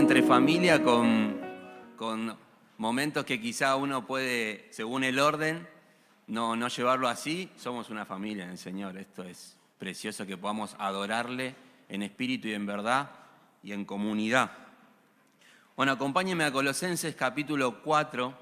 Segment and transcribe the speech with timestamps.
[0.00, 1.38] entre familia con,
[1.94, 2.34] con
[2.78, 5.68] momentos que quizá uno puede, según el orden,
[6.26, 7.50] no, no llevarlo así.
[7.56, 8.96] Somos una familia en el Señor.
[8.96, 11.54] Esto es precioso que podamos adorarle
[11.90, 13.10] en espíritu y en verdad
[13.62, 14.50] y en comunidad.
[15.76, 18.34] Bueno, acompáñenme a Colosenses capítulo 4.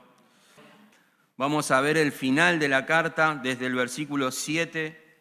[1.39, 5.19] Vamos a ver el final de la carta desde el versículo 7.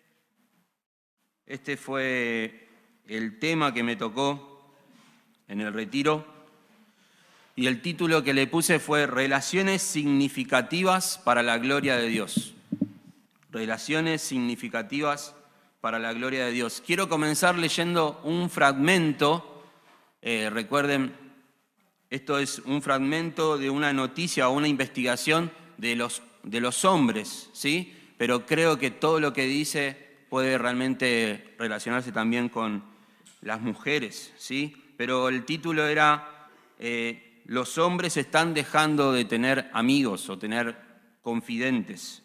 [1.47, 2.69] Este fue
[3.07, 4.46] el tema que me tocó
[5.47, 6.25] en el retiro.
[7.55, 12.53] Y el título que le puse fue Relaciones significativas para la gloria de Dios.
[13.51, 15.35] Relaciones significativas
[15.81, 16.83] para la gloria de Dios.
[16.85, 19.63] Quiero comenzar leyendo un fragmento.
[20.21, 21.15] Eh, recuerden,
[22.09, 27.49] esto es un fragmento de una noticia o una investigación de los, de los hombres,
[27.53, 27.93] ¿sí?
[28.17, 32.83] Pero creo que todo lo que dice puede realmente relacionarse también con
[33.41, 34.75] las mujeres, ¿sí?
[34.97, 40.75] Pero el título era eh, Los hombres están dejando de tener amigos o tener
[41.21, 42.23] confidentes.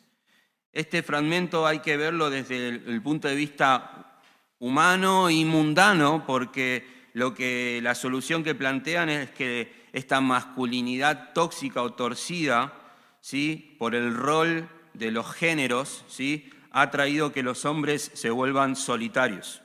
[0.73, 4.21] Este fragmento hay que verlo desde el, punto de vista
[4.59, 11.83] humano y mundano, porque lo que la solución que plantean es que esta masculinidad tóxica
[11.83, 12.73] o torcida
[13.21, 13.77] ¿sí?
[13.79, 16.51] por el rol de los géneros, ¿sí?
[16.71, 19.61] ha traído que los hombres se vuelvan solitarios.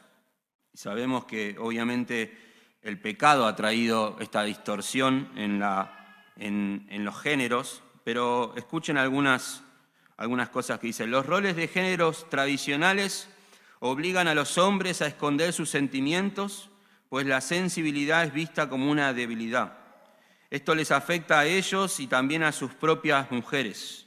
[0.73, 2.46] Sabemos que obviamente
[2.87, 5.59] el pecado ha traído esta distorsión en,
[7.03, 9.61] los géneros, pero escuchen algunas,
[10.15, 11.11] algunas cosas que dicen.
[11.11, 13.27] Los roles de géneros tradicionales
[13.81, 16.69] obligan a los hombres a esconder sus sentimientos,
[17.09, 19.77] pues la sensibilidad es vista como una debilidad.
[20.49, 24.05] Esto les afecta a ellos y también a sus propias mujeres.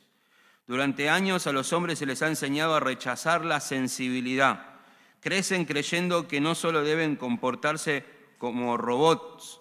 [0.66, 4.78] Durante años a los hombres se les ha enseñado a rechazar la sensibilidad.
[5.20, 9.60] Crecen creyendo que no solo deben comportarse como robots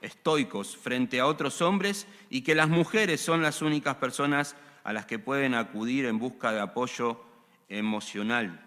[0.00, 5.06] estoicos frente a otros hombres y que las mujeres son las únicas personas a las
[5.06, 7.20] que pueden acudir en busca de apoyo
[7.68, 8.64] emocional.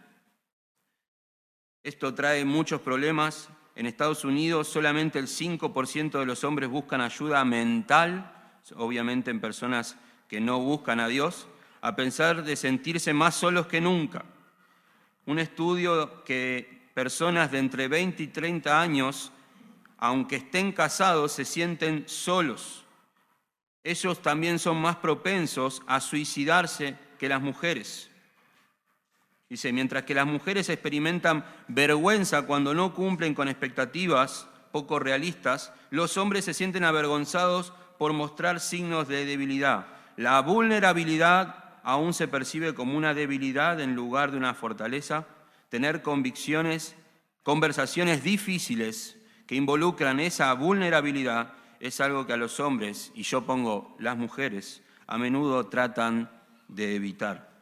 [1.84, 7.44] Esto trae muchos problemas en Estados Unidos solamente el 5% de los hombres buscan ayuda
[7.46, 11.48] mental, obviamente en personas que no buscan a Dios,
[11.80, 14.26] a pensar de sentirse más solos que nunca.
[15.26, 19.32] Un estudio que personas de entre 20 y 30 años,
[19.98, 22.86] aunque estén casados, se sienten solos.
[23.84, 28.10] Ellos también son más propensos a suicidarse que las mujeres.
[29.48, 36.18] Dice, mientras que las mujeres experimentan vergüenza cuando no cumplen con expectativas poco realistas, los
[36.18, 39.86] hombres se sienten avergonzados por mostrar signos de debilidad.
[40.18, 45.28] La vulnerabilidad aún se percibe como una debilidad en lugar de una fortaleza.
[45.70, 46.96] Tener convicciones,
[47.44, 49.15] conversaciones difíciles
[49.48, 54.82] que involucran esa vulnerabilidad es algo que a los hombres, y yo pongo las mujeres,
[55.08, 56.30] a menudo tratan
[56.68, 57.54] de evitar.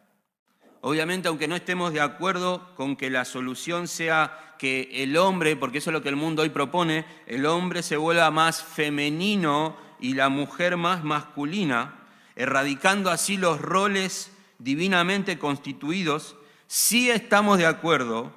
[0.82, 5.80] Obviamente, aunque no estemos de acuerdo con que la solución sea que el hombre, porque
[5.80, 10.14] eso es lo que el mundo hoy propone, el hombre se vuelva más femenino y
[10.14, 11.96] la mujer más masculina,
[12.36, 16.36] erradicando así los roles divinamente constituidos,
[16.68, 18.34] sí estamos de acuerdo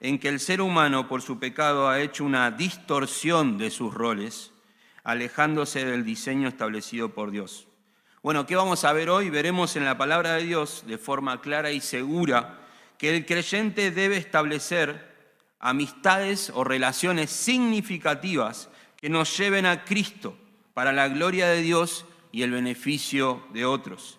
[0.00, 4.52] en que el ser humano por su pecado ha hecho una distorsión de sus roles,
[5.04, 7.68] alejándose del diseño establecido por Dios.
[8.22, 9.30] Bueno, ¿qué vamos a ver hoy?
[9.30, 12.58] Veremos en la palabra de Dios de forma clara y segura
[12.98, 15.10] que el creyente debe establecer
[15.58, 20.36] amistades o relaciones significativas que nos lleven a Cristo
[20.74, 24.18] para la gloria de Dios y el beneficio de otros.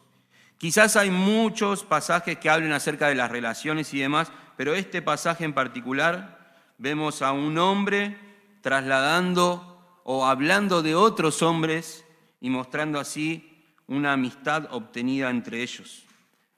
[0.58, 5.46] Quizás hay muchos pasajes que hablen acerca de las relaciones y demás, pero este pasaje
[5.46, 8.18] en particular vemos a un hombre
[8.62, 12.06] trasladando o hablando de otros hombres
[12.40, 16.04] y mostrando así una amistad obtenida entre ellos.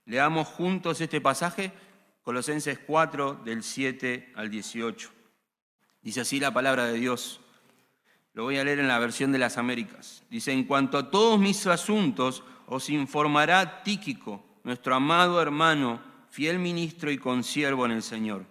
[0.05, 1.71] Leamos juntos este pasaje,
[2.23, 5.09] Colosenses 4, del 7 al 18.
[6.01, 7.39] Dice así la palabra de Dios.
[8.33, 10.23] Lo voy a leer en la versión de las Américas.
[10.29, 16.01] Dice, en cuanto a todos mis asuntos, os informará Tíquico, nuestro amado hermano,
[16.33, 18.43] fiel ministro y consiervo en el Señor.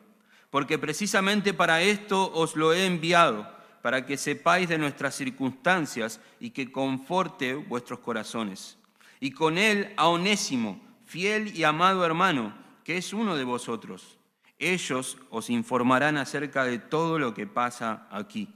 [0.50, 3.44] Porque precisamente para esto os lo he enviado
[3.82, 8.78] para que sepáis de nuestras circunstancias y que conforte vuestros corazones.
[9.18, 14.16] Y con él a Onésimo, fiel y amado hermano, que es uno de vosotros.
[14.60, 18.48] Ellos os informarán acerca de todo lo que pasa aquí.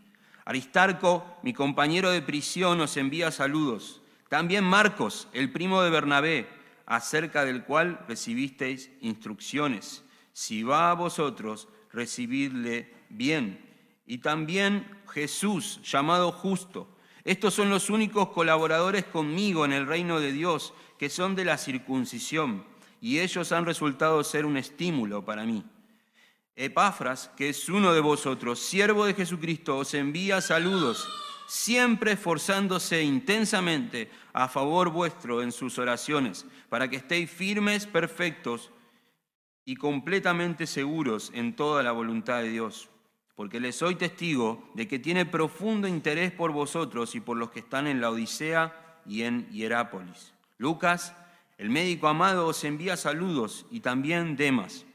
[0.45, 4.01] Aristarco, mi compañero de prisión, os envía saludos.
[4.29, 6.56] También Marcos, el primo de Bernabé,
[6.87, 10.05] acerca del cual recibisteis instrucciones.
[10.33, 13.67] Si va a vosotros, recibidle bien
[14.07, 16.89] y también Jesús, llamado justo,
[17.25, 21.59] Estos son los únicos colaboradores conmigo en el reino de Dios, que son de la
[21.59, 22.65] circuncisión,
[23.01, 25.65] y ellos han resultado ser un estímulo para mí.
[26.55, 31.09] Epafras, que es uno de vosotros, siervo de Jesucristo, os envía saludos,
[31.47, 38.71] siempre esforzándose intensamente a favor vuestro en sus oraciones, para que estéis firmes, perfectos
[39.65, 42.89] y completamente seguros en toda la voluntad de Dios.
[43.35, 47.61] Porque les soy testigo de que tiene profundo interés por vosotros y por los que
[47.61, 50.33] están en la Odisea y en Hierápolis.
[50.59, 51.15] Lucas,
[51.59, 54.87] el médico amado, os envía saludos y también Demas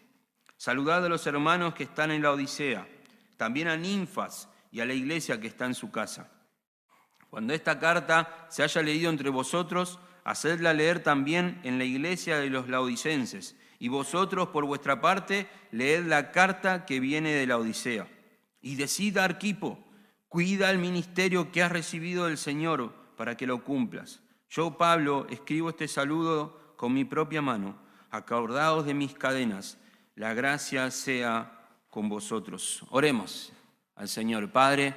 [0.62, 2.88] Saludad a los hermanos que están en la Odisea,
[3.36, 6.30] también a ninfas y a la iglesia que está en su casa.
[7.32, 12.52] Cuando esta carta se haya leído entre vosotros, hacedla leer también en la iglesia de
[12.52, 18.08] los laodicenses, y vosotros por vuestra parte leed la carta que viene de la Odisea.
[18.62, 19.80] Y decida Arquipo,
[20.28, 24.22] cuida el ministerio que has recibido del Señor para que lo cumplas.
[24.52, 27.76] Yo, Pablo, escribo este saludo con mi propia mano,
[28.12, 29.80] acordaos de mis cadenas
[30.16, 31.52] la gracia sea
[31.90, 32.84] con vosotros.
[32.90, 33.52] Oremos
[33.96, 34.52] al Señor.
[34.52, 34.94] Padre,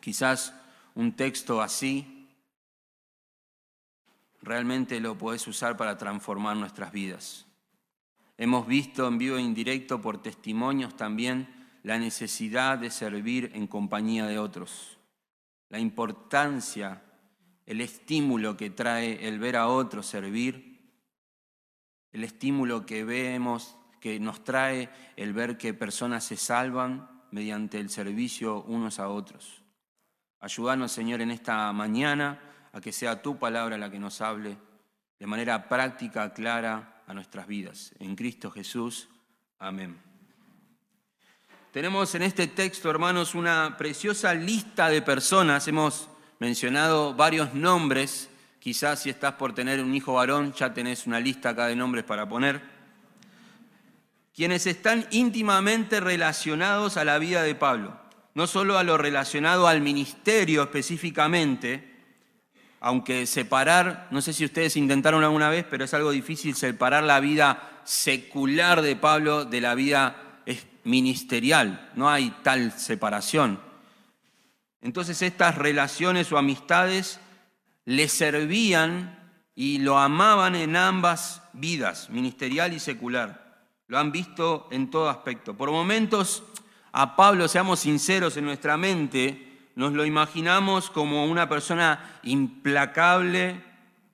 [0.00, 0.52] quizás
[0.98, 2.28] un texto así
[4.42, 7.46] realmente lo podés usar para transformar nuestras vidas.
[8.36, 14.26] Hemos visto en vivo e indirecto por testimonios también la necesidad de servir en compañía
[14.26, 14.98] de otros,
[15.68, 17.04] la importancia,
[17.64, 20.80] el estímulo que trae el ver a otros servir,
[22.10, 27.88] el estímulo que vemos que nos trae el ver que personas se salvan mediante el
[27.88, 29.62] servicio unos a otros.
[30.40, 32.38] Ayúdanos, Señor, en esta mañana
[32.72, 34.56] a que sea tu palabra la que nos hable
[35.18, 37.92] de manera práctica, clara a nuestras vidas.
[37.98, 39.08] En Cristo Jesús.
[39.58, 39.98] Amén.
[41.72, 45.66] Tenemos en este texto, hermanos, una preciosa lista de personas.
[45.66, 46.08] Hemos
[46.38, 48.30] mencionado varios nombres.
[48.60, 52.04] Quizás si estás por tener un hijo varón, ya tenés una lista acá de nombres
[52.04, 52.78] para poner
[54.38, 57.98] quienes están íntimamente relacionados a la vida de Pablo,
[58.38, 61.92] no solo a lo relacionado al ministerio específicamente,
[62.78, 67.18] aunque separar, no sé si ustedes intentaron alguna vez, pero es algo difícil separar la
[67.18, 70.44] vida secular de Pablo de la vida
[70.84, 73.60] ministerial, no hay tal separación.
[74.82, 77.18] Entonces estas relaciones o amistades
[77.86, 83.66] le servían y lo amaban en ambas vidas, ministerial y secular.
[83.88, 85.56] Lo han visto en todo aspecto.
[85.56, 86.44] Por momentos,
[87.00, 93.62] a Pablo, seamos sinceros en nuestra mente, nos lo imaginamos como una persona implacable,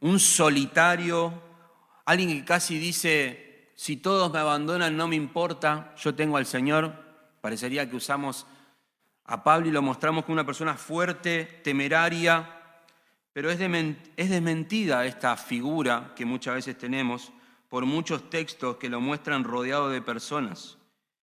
[0.01, 1.33] un solitario,
[2.05, 6.93] alguien que casi dice, si todos me abandonan no me importa, yo tengo al Señor.
[7.41, 8.47] Parecería que usamos
[9.25, 12.51] a Pablo y lo mostramos como una persona fuerte, temeraria,
[13.33, 17.33] pero es, desmentida esta figura que muchas veces tenemos
[17.71, 20.77] por muchos textos que lo muestran rodeado de personas,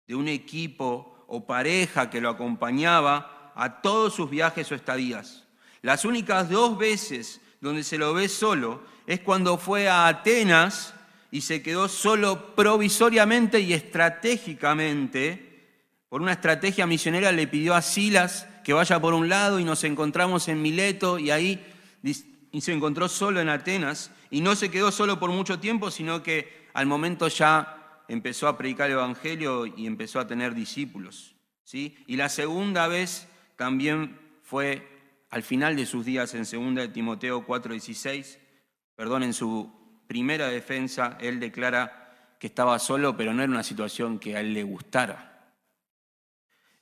[0.05, 5.43] de un equipo o pareja que lo acompañaba a todos sus viajes o estadías.
[5.81, 10.93] Las únicas dos veces donde se lo ve solo es cuando fue a Atenas
[11.31, 15.67] y se quedó solo provisoriamente y estratégicamente.
[16.07, 19.83] Por una estrategia misionera le pidió a Silas que vaya por un lado y nos
[19.83, 21.63] encontramos en Mileto y ahí
[22.59, 26.69] se encontró solo en Atenas y no se quedó solo por mucho tiempo, sino que
[26.73, 27.74] al momento ya
[28.07, 31.35] empezó a predicar el Evangelio y empezó a tener discípulos.
[31.63, 31.97] ¿sí?
[32.07, 34.87] Y la segunda vez también fue
[35.29, 38.39] al final de sus días en 2 de Timoteo 4:16,
[38.95, 39.71] perdón, en su
[40.07, 44.53] primera defensa, él declara que estaba solo, pero no era una situación que a él
[44.53, 45.53] le gustara.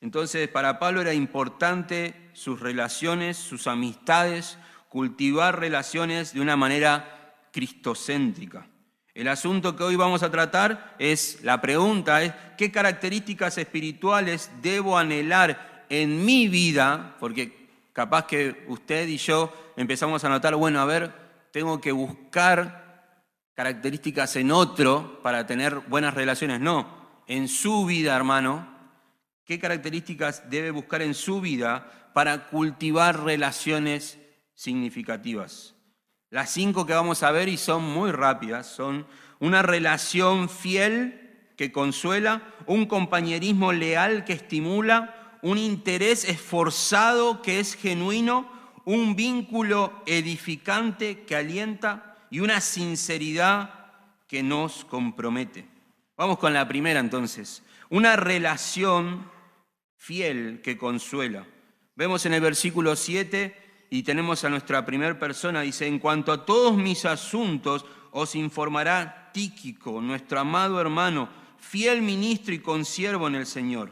[0.02, 4.58] Entonces, para Pablo era importante sus relaciones, sus amistades,
[4.90, 8.68] cultivar relaciones de una manera cristocéntrica.
[9.14, 14.98] El asunto que hoy vamos a tratar es, la pregunta es, ¿qué características espirituales debo
[14.98, 17.16] anhelar en mi vida?
[17.20, 21.14] Porque capaz que usted y yo empezamos a notar, bueno, a ver,
[21.52, 22.84] tengo que buscar
[23.54, 26.60] características en otro para tener buenas relaciones.
[26.60, 28.68] No, en su vida, hermano,
[29.46, 34.18] ¿qué características debe buscar en su vida para cultivar relaciones
[34.56, 35.73] significativas?
[36.34, 39.06] Las cinco que vamos a ver y son muy rápidas, son
[39.40, 47.76] una relación fiel que consuela, un compañerismo leal que estimula, un interés esforzado que es
[47.76, 48.52] genuino,
[48.84, 53.92] un vínculo edificante que alienta y una sinceridad
[54.28, 55.68] que nos compromete.
[56.18, 57.62] Vamos con la primera entonces,
[57.92, 59.30] una relación
[59.98, 61.46] fiel que consuela.
[61.96, 63.63] Vemos en el versículo 7
[63.94, 69.30] y tenemos a nuestra primera persona, dice, en cuanto a todos mis asuntos os informará
[69.32, 73.92] Tíquico, nuestro amado hermano, fiel ministro y consiervo en el Señor.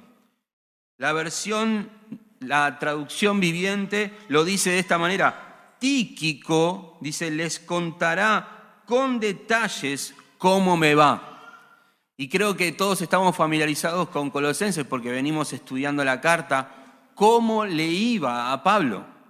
[0.98, 1.91] La versión,
[2.39, 5.75] la traducción viviente lo dice de esta manera.
[5.77, 11.75] Tíquico, dice, les contará con detalles cómo me va.
[12.17, 17.12] Y creo que todos estamos familiarizados con Colosenses porque venimos estudiando la carta.
[17.13, 19.21] ¿Cómo le iba a Pablo?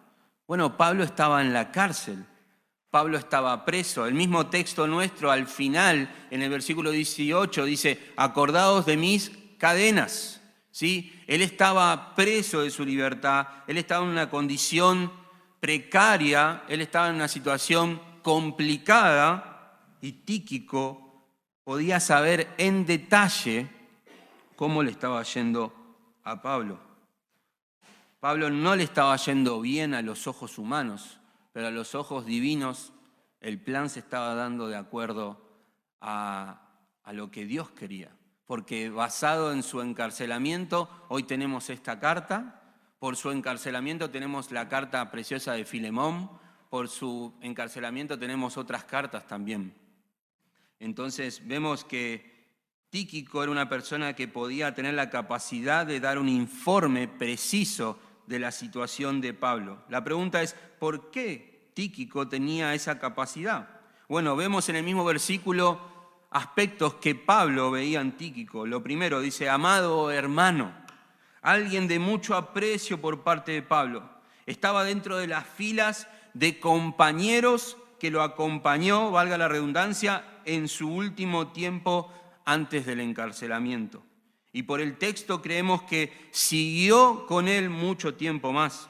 [0.52, 2.26] Bueno, Pablo estaba en la cárcel.
[2.90, 4.06] Pablo estaba preso.
[4.06, 10.42] El mismo texto nuestro al final, en el versículo 18, dice, acordaos de mis cadenas.
[10.70, 11.24] ¿Sí?
[11.26, 15.14] Él estaba preso de su libertad, él estaba en una condición
[15.62, 21.30] precaria, él estaba en una situación complicada y Tíquico
[21.64, 23.70] podía saber en detalle
[24.58, 25.74] cómo le estaba yendo
[26.26, 26.91] a Pablo.
[28.22, 31.20] Pablo no le estaba yendo bien a los ojos humanos,
[31.54, 32.94] pero a los ojos divinos
[33.40, 35.42] el plan se estaba dando de acuerdo
[36.00, 36.62] a,
[37.14, 38.16] lo que Dios quería.
[38.46, 42.62] Porque basado en su encarcelamiento, hoy tenemos esta carta,
[43.00, 46.30] por su encarcelamiento tenemos la carta preciosa de Filemón,
[46.70, 49.74] por su encarcelamiento tenemos otras cartas también.
[50.80, 52.30] Entonces vemos que
[52.92, 57.98] Tíquico era una persona que podía tener la capacidad de dar un informe preciso
[58.28, 59.84] de la situación de Pablo.
[59.90, 63.70] La pregunta es, ¿por qué Tíquico tenía esa capacidad?
[64.08, 65.80] Bueno, vemos en el mismo versículo
[66.32, 68.66] aspectos que Pablo veía en Tíquico.
[68.66, 70.74] Lo primero dice, amado hermano,
[71.42, 74.10] alguien de mucho aprecio por parte de Pablo.
[74.46, 80.92] Estaba dentro de las filas de compañeros que lo acompañó, valga la redundancia, en su
[80.92, 82.12] último tiempo
[82.46, 84.04] antes del encarcelamiento.
[84.54, 88.90] Y por el texto creemos que siguió con él mucho tiempo más.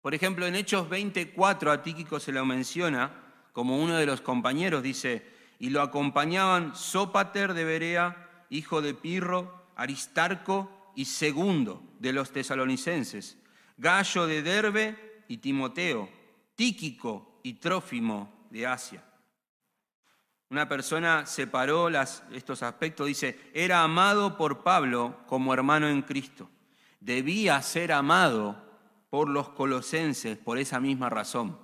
[0.00, 4.82] Por ejemplo, en Hechos 24 a Tíquico se lo menciona como uno de los compañeros,
[4.82, 5.24] dice,
[5.58, 13.38] y lo acompañaban Sópater de Berea, hijo de Pirro, Aristarco y Segundo de los tesalonicenses,
[13.76, 16.08] Gallo de Derbe y Timoteo,
[16.56, 19.04] Tíquico y Trófimo de Asia.
[20.52, 26.50] Una persona separó estos aspectos, dice, era amado por Pablo como hermano en Cristo.
[27.00, 28.62] Debía ser amado
[29.08, 31.58] por los colosenses por esa misma razón.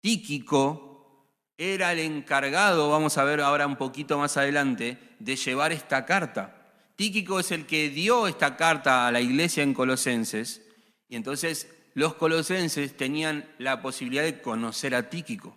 [0.00, 6.06] Tíquico era el encargado, vamos a ver ahora un poquito más adelante, de llevar esta
[6.06, 6.74] carta.
[6.94, 10.62] Tíquico es el que dio esta carta a la iglesia en Colosenses
[11.08, 15.56] y entonces los colosenses tenían la posibilidad de conocer a Tíquico.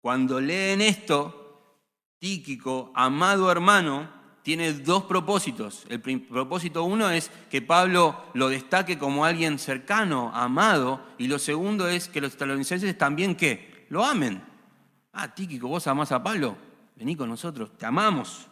[0.00, 1.39] Cuando leen esto,
[2.20, 4.06] Tíquico, amado hermano,
[4.42, 5.86] tiene dos propósitos.
[5.88, 11.88] El propósito uno es que Pablo lo destaque como alguien cercano, amado, y lo segundo
[11.88, 14.42] es que los tesalonicenses también que lo amen.
[15.14, 16.58] Ah, Tíquico, vos amás a Pablo,
[16.94, 18.48] vení con nosotros, te amamos.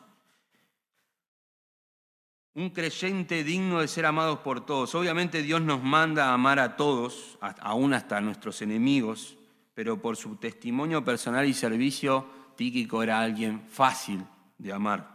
[2.55, 4.95] Un creyente digno de ser amados por todos.
[4.95, 9.37] Obviamente Dios nos manda a amar a todos, aún hasta a nuestros enemigos,
[9.75, 14.25] pero por su testimonio personal y servicio Tíquico era alguien fácil
[14.59, 15.09] de amar.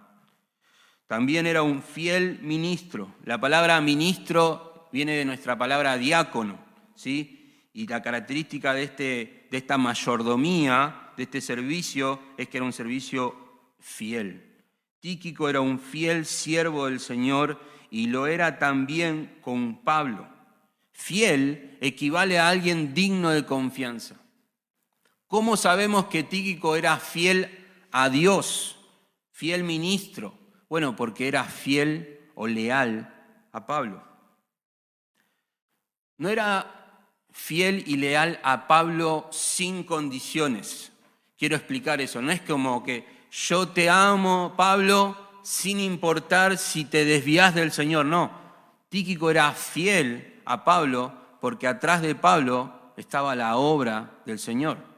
[1.07, 3.15] También era un fiel ministro.
[3.25, 6.57] La palabra ministro viene de nuestra palabra diácono,
[6.95, 7.67] ¿sí?
[7.73, 12.71] Y la característica de, este, de esta mayordomía, de este servicio, es que era un
[12.71, 13.35] servicio
[13.81, 14.63] fiel.
[15.01, 17.59] Tíquico era un fiel siervo del Señor
[17.91, 20.29] y lo era también con Pablo.
[20.93, 24.22] Fiel equivale a alguien digno de confianza.
[25.33, 28.77] ¿Cómo sabemos que Tíquico era fiel a Dios,
[29.31, 30.37] fiel ministro?
[30.69, 33.11] Bueno, porque era fiel o leal
[33.51, 34.03] a Pablo.
[36.19, 40.91] No era fiel y leal a Pablo sin condiciones.
[41.35, 42.21] Quiero explicar eso.
[42.21, 48.05] No es como que yo te amo, Pablo, sin importar si te desvías del Señor.
[48.05, 48.29] No.
[48.87, 51.11] Tíquico era fiel a Pablo
[51.41, 54.92] porque atrás de Pablo estaba la obra del Señor.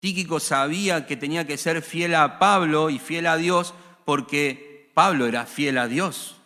[0.00, 3.74] Tíquico sabía que tenía que ser fiel a Pablo y fiel a Dios
[4.04, 6.36] porque Pablo era fiel a Dios.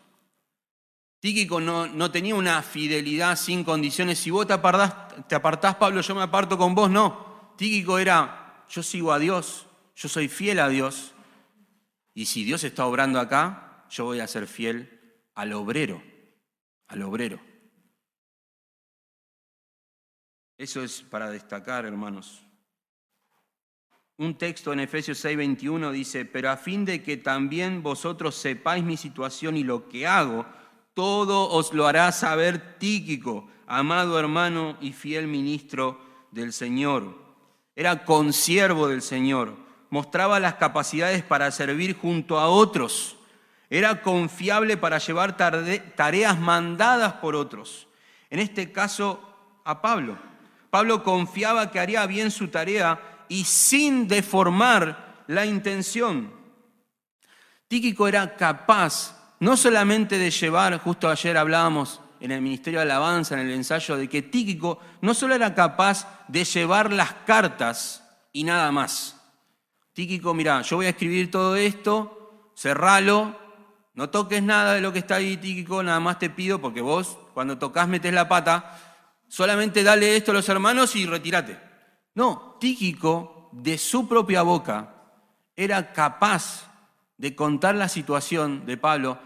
[1.21, 4.19] Tíquico no, no tenía una fidelidad sin condiciones.
[4.19, 6.91] Si vos te apartás, Pablo, yo me aparto con vos.
[6.91, 7.55] No.
[7.57, 11.13] Tíquico era, yo sigo a Dios, yo soy fiel a Dios.
[12.15, 16.03] Y si Dios está obrando acá, yo voy a ser fiel al obrero,
[16.89, 17.41] al obrero.
[20.59, 22.43] Eso es para destacar, hermanos.
[24.23, 28.97] Un texto en Efesios 6:21 dice, pero a fin de que también vosotros sepáis mi
[28.97, 30.47] situación y lo que hago,
[30.95, 36.01] todo os lo hará saber Tíquico, amado hermano y fiel ministro
[36.31, 37.19] del Señor,
[37.75, 39.57] era consiervo del Señor,
[39.91, 43.17] mostraba las capacidades para servir junto a otros,
[43.71, 47.89] era confiable para llevar tareas mandadas por otros.
[48.31, 49.21] En este caso,
[49.65, 50.17] a Pablo.
[50.71, 56.31] Pablo confiaba que haría bien su tarea y sin deformar la intención.
[57.67, 63.35] Tíquico era capaz no solamente de llevar, justo ayer hablábamos en el Ministerio de Alabanza,
[63.35, 68.45] en el ensayo, de que Tíquico no solo era capaz de llevar las cartas y
[68.45, 69.19] nada más.
[69.95, 73.35] Tíquico, mira, yo voy a escribir todo esto, cerralo,
[73.95, 77.17] no toques nada de lo que está ahí, Tíquico, nada más te pido, porque vos
[77.33, 78.79] cuando tocas metes la pata,
[79.27, 81.72] solamente dale esto a los hermanos y retírate.
[82.15, 84.95] No, Tíquico, de su propia boca,
[85.57, 86.71] era capaz
[87.17, 89.19] de contar la situación de Pablo,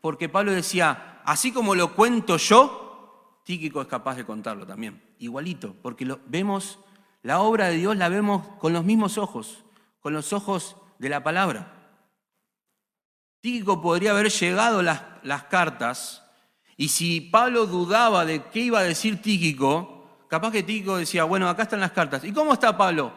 [0.00, 5.74] porque Pablo decía, así como lo cuento yo, Tíquico es capaz de contarlo también, igualito,
[5.82, 6.78] porque lo, vemos,
[7.22, 9.64] la obra de Dios la vemos con los mismos ojos,
[10.00, 11.78] con los ojos de la palabra.
[13.40, 16.22] Tíquico podría haber llegado las, las cartas
[16.76, 20.01] y si Pablo dudaba de qué iba a decir Tíquico,
[20.32, 22.24] capaz que Tíquico decía, bueno, acá están las cartas.
[22.24, 23.12] ¿Y cómo está Pablo?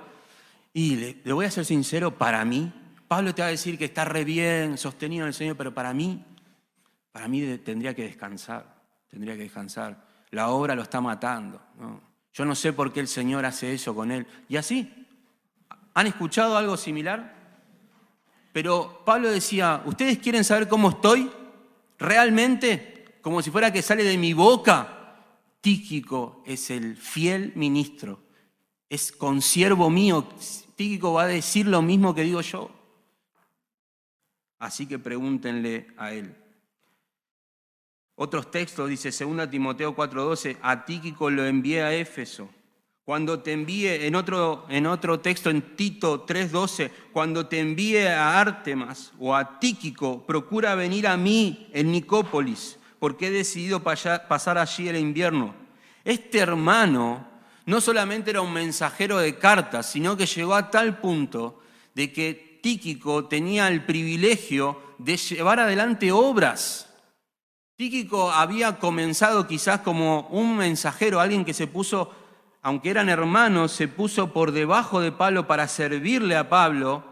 [0.74, 2.74] Y le, voy a ser sincero, para mí,
[3.07, 5.93] Pablo te va a decir que está re bien, sostenido en el Señor, pero para
[5.93, 6.22] mí
[7.13, 8.65] para mí tendría que descansar,
[9.07, 9.95] tendría que descansar.
[10.31, 11.62] La obra lo está matando.
[12.34, 14.27] Yo no sé por qué el Señor hace eso con él.
[14.50, 15.07] Y así,
[15.93, 17.34] ¿han escuchado algo similar?
[18.51, 21.31] Pero Pablo decía, ¿ustedes quieren saber cómo estoy?
[21.98, 23.19] ¿Realmente?
[23.22, 24.95] Como si fuera que sale de mi boca.
[25.65, 28.19] Tíquico es el fiel ministro,
[28.88, 30.29] es consiervo mío.
[30.75, 32.69] Tíquico va a decir lo mismo que digo yo.
[34.60, 36.36] Así que pregúntenle a él.
[38.13, 42.47] Otros textos, dice 2 Timoteo 4:12, a Tíquico lo envié a Éfeso.
[43.04, 48.39] Cuando te envíe, en otro, en otro texto, en Tito 3:12, cuando te envíe a
[48.39, 54.89] Artemas o a Tíquico, procura venir a mí en Nicópolis, porque he decidido pasar allí
[54.89, 55.54] el invierno.
[56.04, 57.28] Este hermano
[57.68, 61.62] no solamente era un mensajero de cartas, sino que llegó a tal punto
[61.94, 66.89] de que Tíquico tenía el privilegio de llevar adelante obras
[67.76, 72.10] Tíquico había comenzado quizás como un mensajero, alguien que se puso,
[72.63, 77.04] aunque eran hermanos, se puso por debajo de Pablo para servirle a Pablo,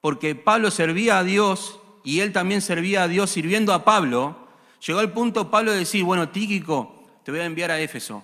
[0.00, 4.45] porque Pablo servía a Dios y él también servía a Dios sirviendo a Pablo.
[4.86, 8.22] Llegó al punto Pablo de decir, bueno, Tíquico, te voy a enviar a Éfeso,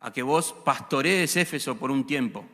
[0.00, 2.44] a que vos pastorees Éfeso por un tiempo,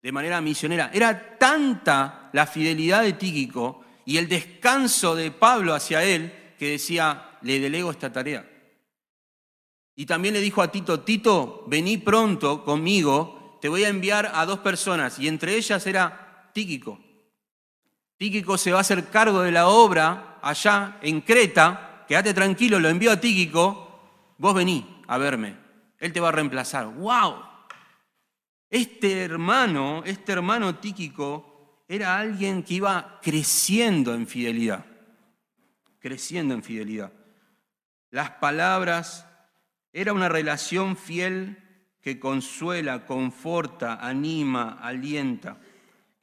[0.00, 0.90] de manera misionera.
[0.94, 7.38] Era tanta la fidelidad de Tíquico y el descanso de Pablo hacia él que decía,
[7.42, 8.48] le delego esta tarea.
[9.94, 14.46] Y también le dijo a Tito, Tito, vení pronto conmigo, te voy a enviar a
[14.46, 16.98] dos personas, y entre ellas era Tíquico.
[18.16, 22.88] Tíquico se va a hacer cargo de la obra allá en Creta, quédate tranquilo, lo
[22.88, 25.56] envío a Tíquico, vos vení a verme,
[25.98, 26.86] él te va a reemplazar.
[26.86, 27.42] ¡Wow!
[28.68, 34.84] Este hermano, este hermano Tíquico, era alguien que iba creciendo en fidelidad,
[36.00, 37.12] creciendo en fidelidad
[38.16, 39.26] las palabras,
[39.92, 41.62] era una relación fiel
[42.00, 45.58] que consuela, conforta, anima, alienta.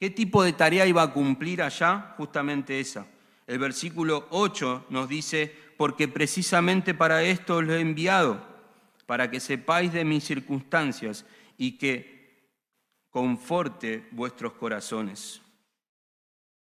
[0.00, 2.14] ¿Qué tipo de tarea iba a cumplir allá?
[2.16, 3.06] Justamente esa.
[3.46, 8.40] El versículo 8 nos dice, porque precisamente para esto os lo he enviado,
[9.06, 11.26] para que sepáis de mis circunstancias
[11.58, 12.48] y que
[13.10, 15.40] conforte vuestros corazones.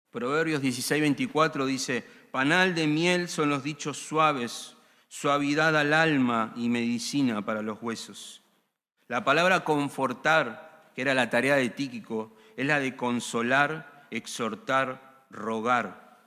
[0.09, 4.75] Proverbios 16, 24 dice, panal de miel son los dichos suaves,
[5.07, 8.41] suavidad al alma y medicina para los huesos.
[9.07, 16.19] La palabra confortar, que era la tarea de Tíquico, es la de consolar, exhortar, rogar,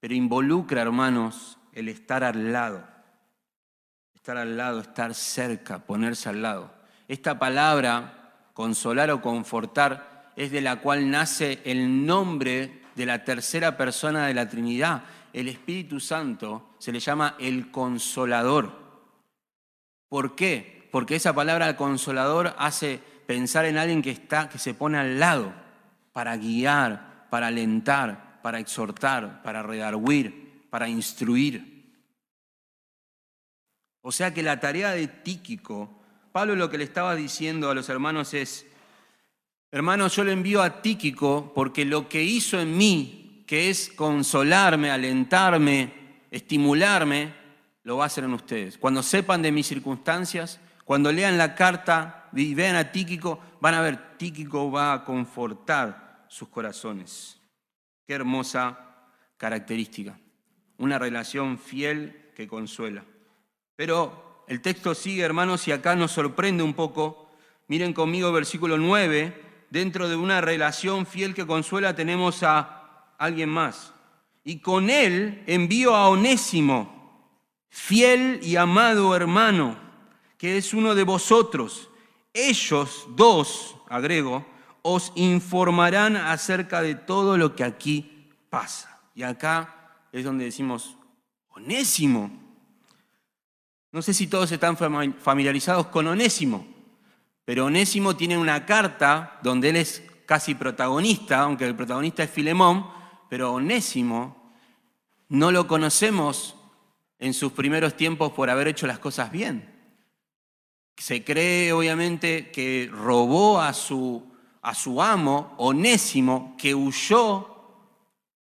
[0.00, 2.86] pero involucra, hermanos, el estar al lado,
[4.14, 6.72] estar al lado, estar cerca, ponerse al lado.
[7.08, 13.76] Esta palabra, consolar o confortar, es de la cual nace el nombre de la tercera
[13.76, 15.02] persona de la Trinidad,
[15.32, 18.72] el Espíritu Santo se le llama el consolador.
[20.08, 20.88] ¿Por qué?
[20.90, 25.52] Porque esa palabra consolador hace pensar en alguien que está que se pone al lado
[26.12, 31.80] para guiar, para alentar, para exhortar, para redarguir, para instruir.
[34.02, 35.90] O sea que la tarea de Tíquico,
[36.32, 38.66] Pablo lo que le estaba diciendo a los hermanos es,
[39.70, 44.92] hermanos, yo le envío a Tíquico porque lo que hizo en mí que es consolarme,
[44.92, 45.92] alentarme,
[46.30, 47.34] estimularme,
[47.82, 48.78] lo va a hacer en ustedes.
[48.78, 53.80] Cuando sepan de mis circunstancias, cuando lean la carta y vean a Tíquico, van a
[53.80, 57.40] ver, Tíquico va a confortar sus corazones.
[58.06, 58.78] Qué hermosa
[59.36, 60.16] característica.
[60.80, 63.04] Una relación fiel que consuela.
[63.76, 67.30] Pero el texto sigue, hermanos, y acá nos sorprende un poco.
[67.68, 69.66] Miren conmigo versículo 9.
[69.68, 73.92] Dentro de una relación fiel que consuela tenemos a alguien más.
[74.42, 77.30] Y con él envío a Onésimo,
[77.68, 79.76] fiel y amado hermano,
[80.38, 81.90] que es uno de vosotros.
[82.32, 84.46] Ellos dos, agrego,
[84.80, 89.02] os informarán acerca de todo lo que aquí pasa.
[89.14, 89.79] Y acá
[90.12, 90.96] es donde decimos,
[91.48, 92.30] Onésimo.
[93.92, 96.66] No sé si todos están familiarizados con Onésimo,
[97.44, 102.86] pero Onésimo tiene una carta donde él es casi protagonista, aunque el protagonista es Filemón,
[103.28, 104.52] pero Onésimo
[105.28, 106.56] no lo conocemos
[107.18, 109.68] en sus primeros tiempos por haber hecho las cosas bien.
[110.96, 114.30] Se cree obviamente que robó a su
[114.62, 117.46] a su amo, Onésimo, que huyó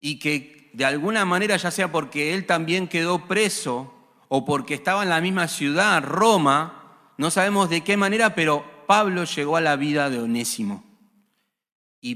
[0.01, 3.95] y que de alguna manera, ya sea porque él también quedó preso
[4.29, 9.25] o porque estaba en la misma ciudad, Roma, no sabemos de qué manera, pero Pablo
[9.25, 10.85] llegó a la vida de Onésimo.
[12.03, 12.15] Y,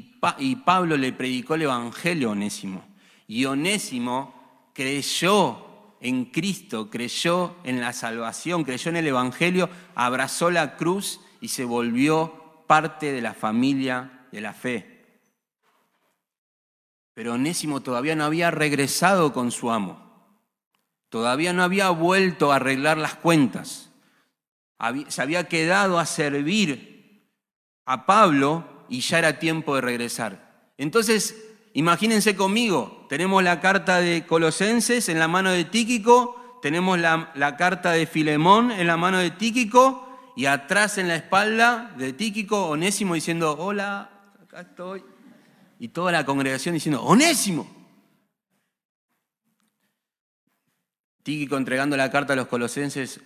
[0.56, 2.84] Pablo le predicó el Evangelio a Onésimo.
[3.26, 10.76] Y Onésimo creyó en Cristo, creyó en la salvación, creyó en el Evangelio, abrazó la
[10.76, 14.99] cruz y se volvió parte de la familia de la fe.
[17.20, 20.00] Pero Onésimo todavía no había regresado con su amo.
[21.10, 23.90] Todavía no había vuelto a arreglar las cuentas.
[25.08, 27.28] Se había quedado a servir
[27.84, 30.72] a Pablo y ya era tiempo de regresar.
[30.78, 31.36] Entonces,
[31.74, 37.92] imagínense conmigo, tenemos la carta de Colosenses en la mano de Tíquico, tenemos la, carta
[37.92, 43.12] de Filemón en la mano de Tíquico y atrás en la espalda de Tíquico, Onésimo
[43.12, 44.08] diciendo, hola,
[44.42, 45.09] acá estoy.
[45.80, 47.66] Y toda la congregación diciendo, Onésimo.
[51.24, 53.20] Tíquico entregando la carta a los colosenses,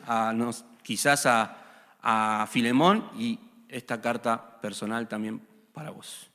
[0.83, 3.38] quizás a, a Filemón, y
[3.69, 6.31] esta carta personal también para vos.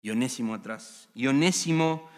[0.00, 1.10] Y Onésimo atrás.
[1.14, 2.08] Y Onésimo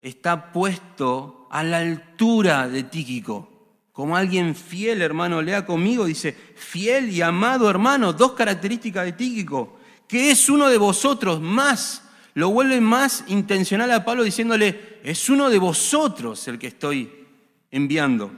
[0.00, 3.50] está puesto a la altura de Tíquico
[3.94, 9.78] como alguien fiel, hermano, lea conmigo, dice, fiel y amado hermano, dos características de Tíquico,
[10.08, 12.02] que es uno de vosotros más,
[12.34, 17.26] lo vuelve más intencional a Pablo diciéndole, es uno de vosotros el que estoy
[17.70, 18.32] enviando.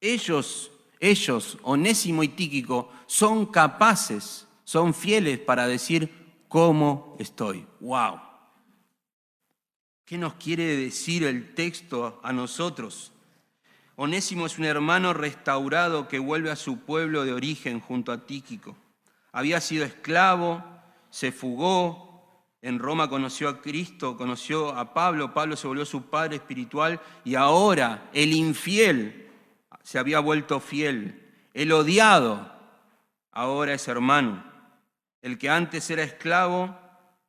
[0.00, 6.08] Ellos, ellos, Onésimo y Tíquico, son capaces, son fieles para decir
[6.48, 7.66] cómo estoy.
[7.80, 8.20] ¡Wow!
[10.04, 13.10] ¿Qué nos quiere decir el texto a nosotros?
[13.96, 18.76] Onésimo es un hermano restaurado que vuelve a su pueblo de origen junto a Tíquico.
[19.32, 20.62] Había sido esclavo,
[21.14, 26.34] se fugó, en Roma conoció a Cristo, conoció a Pablo, Pablo se volvió su padre
[26.34, 29.30] espiritual y ahora el infiel
[29.84, 32.50] se había vuelto fiel, el odiado
[33.30, 34.42] ahora es hermano,
[35.22, 36.76] el que antes era esclavo,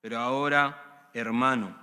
[0.02, 1.78] pero ahora hermano.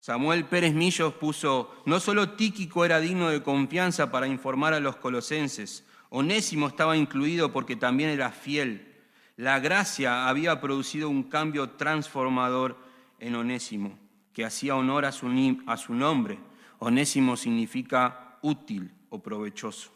[0.00, 4.96] Samuel Pérez Millos puso, no solo Tíquico era digno de confianza para informar a los
[4.96, 8.95] colosenses, Onésimo estaba incluido porque también era fiel.
[9.36, 12.78] La gracia había producido un cambio transformador
[13.20, 13.98] en Onésimo,
[14.32, 16.38] que hacía honor a su, nombre.
[16.78, 19.92] Onésimo significa útil o provechoso.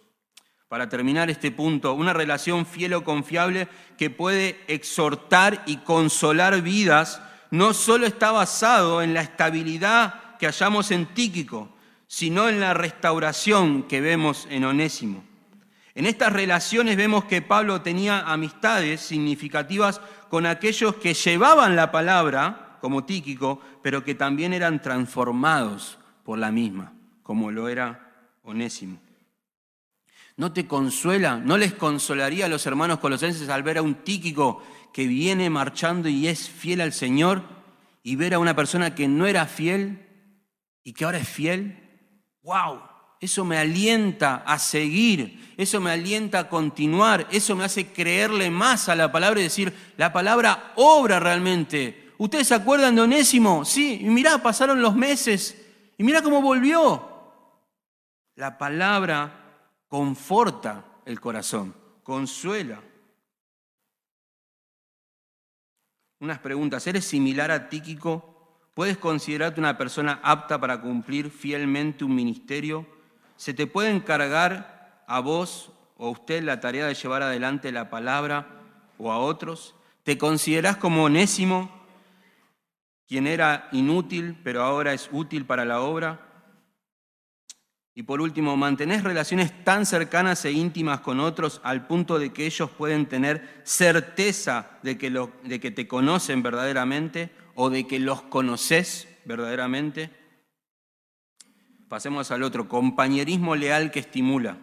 [0.69, 7.23] Para terminar este punto, una relación fiel o confiable que puede exhortar y consolar vidas
[7.51, 11.75] no solo está basado en la estabilidad que hallamos en Tíquico,
[12.07, 15.30] sino en la restauración que vemos en Onésimo.
[15.95, 22.79] En estas relaciones vemos que Pablo tenía amistades significativas con aquellos que llevaban la palabra,
[22.81, 29.01] como Tíquico, pero que también eran transformados por la misma, como lo era Onésimo.
[30.37, 31.37] ¿No te consuela?
[31.37, 36.09] ¿No les consolaría a los hermanos colosenses al ver a un Tíquico que viene marchando
[36.09, 37.43] y es fiel al Señor
[38.03, 40.07] y ver a una persona que no era fiel
[40.83, 41.79] y que ahora es fiel,
[42.43, 42.81] wow,
[43.21, 48.89] eso me alienta a seguir, eso me alienta a continuar, eso me hace creerle más
[48.89, 52.13] a la palabra y decir, la palabra obra realmente.
[52.19, 53.65] ¿Ustedes se acuerdan de Onésimo?
[53.65, 55.57] Sí, y mirá, pasaron los meses
[55.99, 57.09] y mirá cómo volvió.
[58.37, 62.81] La palabra conforta el corazón, consuela.
[66.21, 66.87] unas preguntas.
[66.87, 68.61] ¿Eres similar a Tíquico?
[68.75, 72.87] ¿Puedes considerarte una persona apta para cumplir fielmente un ministerio?
[73.41, 78.47] ¿Se te puede encargar a vos o usted la tarea de llevar adelante la palabra
[78.99, 79.75] o a otros?
[80.03, 81.71] ¿Te considerás como onésimo,
[83.09, 86.21] quien era inútil pero ahora es útil para la obra?
[87.95, 92.45] Y por último, mantenés relaciones tan cercanas e íntimas con otros al punto de que
[92.45, 98.01] ellos pueden tener certeza de que, lo, de que te conocen verdaderamente o de que
[98.01, 100.20] los conoces verdaderamente.
[101.91, 104.59] Pasemos al otro, compañerismo leal que estimula.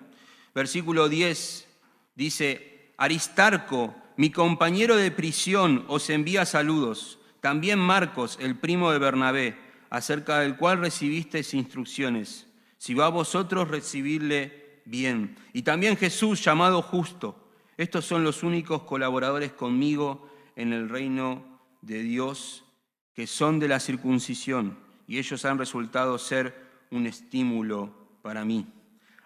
[0.55, 1.67] Versículo 10
[2.15, 7.19] dice, Aristarco, mi compañero de prisión, os envía saludos.
[7.41, 9.57] También Marcos, el primo de Bernabé,
[9.89, 12.47] acerca del cual recibisteis instrucciones.
[12.77, 15.35] Si va a vosotros, recibirle bien.
[15.51, 17.51] Y también Jesús, llamado justo.
[17.75, 21.43] Estos son los únicos colaboradores conmigo en el reino
[21.81, 22.63] de Dios,
[23.13, 24.77] que son de la circuncisión,
[25.09, 28.65] y ellos han resultado ser un estímulo para mí.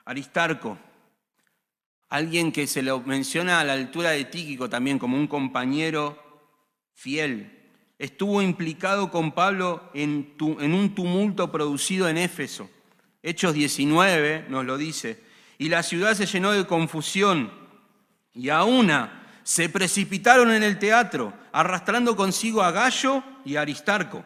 [0.06, 0.78] Aristarco,
[2.10, 6.22] alguien que se lo menciona a la altura de Tíquico también como un compañero
[6.94, 7.60] fiel,
[7.98, 12.70] estuvo implicado con Pablo en, un tumulto producido en Éfeso.
[13.24, 15.24] Hechos 19 nos lo dice.
[15.58, 17.52] Y la ciudad se llenó de confusión
[18.34, 24.24] y a una se precipitaron en el teatro, arrastrando consigo a Gallo y a Aristarco,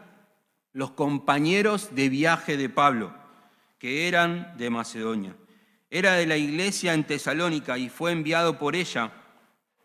[0.74, 3.25] los compañeros de viaje de Pablo
[3.86, 5.36] que eran de Macedonia.
[5.92, 9.12] Era de la iglesia en Tesalónica y fue enviado por ella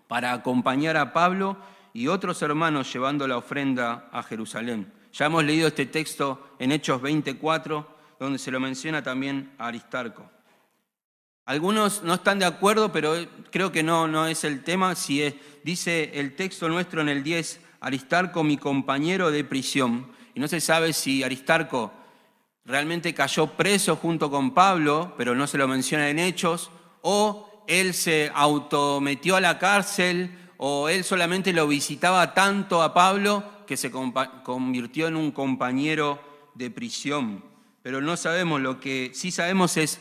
[0.09, 1.59] para acompañar a Pablo
[1.93, 4.91] y otros hermanos llevando la ofrenda a Jerusalén.
[5.13, 10.31] Ya hemos leído este texto en Hechos 24, donde se lo menciona también a Aristarco.
[11.45, 13.17] Algunos no están de acuerdo, pero
[13.51, 14.95] creo que no, no es el tema.
[14.95, 20.11] Si es, dice el texto nuestro en el 10, Aristarco, mi compañero de prisión.
[20.35, 22.00] Y no se sabe si Aristarco
[22.71, 26.71] realmente cayó preso junto con Pablo, pero no se lo menciona en Hechos,
[27.03, 33.45] o él se autometió a la cárcel, o él solamente lo visitaba tanto a Pablo
[33.67, 36.21] que se convirtió en un compañero
[36.55, 37.45] de prisión.
[37.83, 40.01] Pero no sabemos, lo que sí sabemos es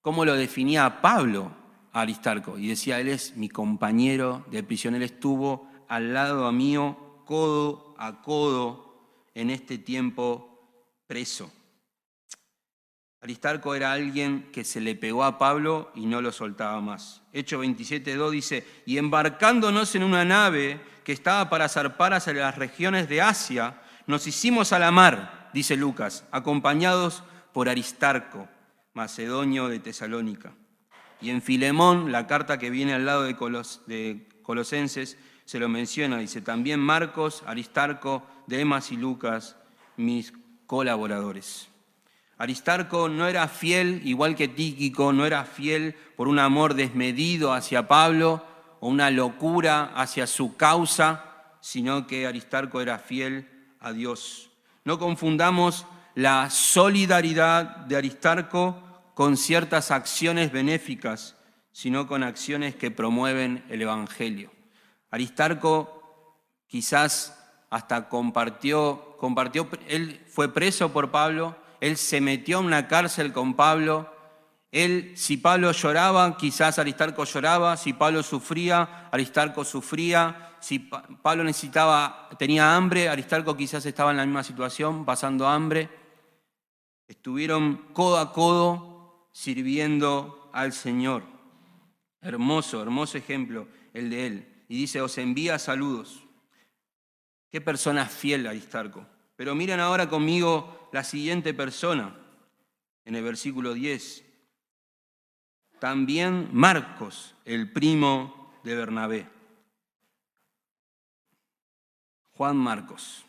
[0.00, 1.52] cómo lo definía Pablo
[1.92, 2.58] a Aristarco.
[2.58, 8.20] Y decía, él es mi compañero de prisión, él estuvo al lado mío, codo a
[8.20, 8.84] codo,
[9.34, 10.60] en este tiempo
[11.06, 11.50] preso.
[13.24, 17.22] Aristarco era alguien que se le pegó a Pablo y no lo soltaba más.
[17.32, 23.08] Hecho 27.2 dice, y embarcándonos en una nave que estaba para zarpar hacia las regiones
[23.08, 28.46] de Asia, nos hicimos a la mar, dice Lucas, acompañados por Aristarco,
[28.92, 30.52] macedonio de Tesalónica.
[31.22, 33.32] Y en Filemón, la carta que viene al lado de,
[33.86, 39.56] de Colosenses, se lo menciona, dice, también Marcos, Aristarco, Demas y Lucas,
[39.96, 40.34] mis
[40.66, 41.70] colaboradores.
[42.36, 47.86] Aristarco no era fiel, igual que Tíquico, no era fiel por un amor desmedido hacia
[47.86, 48.44] Pablo
[48.80, 53.48] o una locura hacia su causa, sino que Aristarco era fiel
[53.80, 54.50] a Dios.
[54.84, 58.82] No confundamos la solidaridad de Aristarco
[59.14, 61.36] con ciertas acciones benéficas,
[61.72, 64.50] sino con acciones que promueven el Evangelio.
[65.10, 72.88] Aristarco quizás hasta compartió, compartió, él fue preso por Pablo, él se metió en una
[72.88, 74.10] cárcel con Pablo.
[74.72, 77.76] Él, si Pablo lloraba, quizás Aristarco lloraba.
[77.76, 80.56] Si Pablo sufría, Aristarco sufría.
[80.60, 85.90] Si Pablo necesitaba, tenía hambre, Aristarco quizás estaba en la misma situación, pasando hambre.
[87.06, 91.22] Estuvieron codo a codo sirviendo al Señor.
[92.22, 94.64] Hermoso, hermoso ejemplo el de él.
[94.70, 96.24] Y dice, os envía saludos.
[97.50, 99.04] Qué persona fiel Aristarco.
[99.36, 102.14] Pero miren ahora conmigo la siguiente persona
[103.04, 104.24] en el versículo 10.
[105.80, 109.26] También Marcos, el primo de Bernabé.
[112.36, 113.24] Juan Marcos.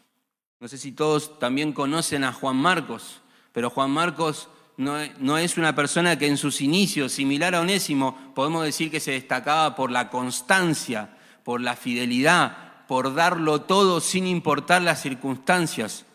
[0.59, 4.47] No sé si todos también conocen a Juan Marcos, pero Juan Marcos
[4.77, 9.13] no, es una persona que en sus inicios, similar a Onésimo, podemos decir que se
[9.13, 16.05] destacaba por la constancia, por la fidelidad, por darlo todo sin importar las circunstancias.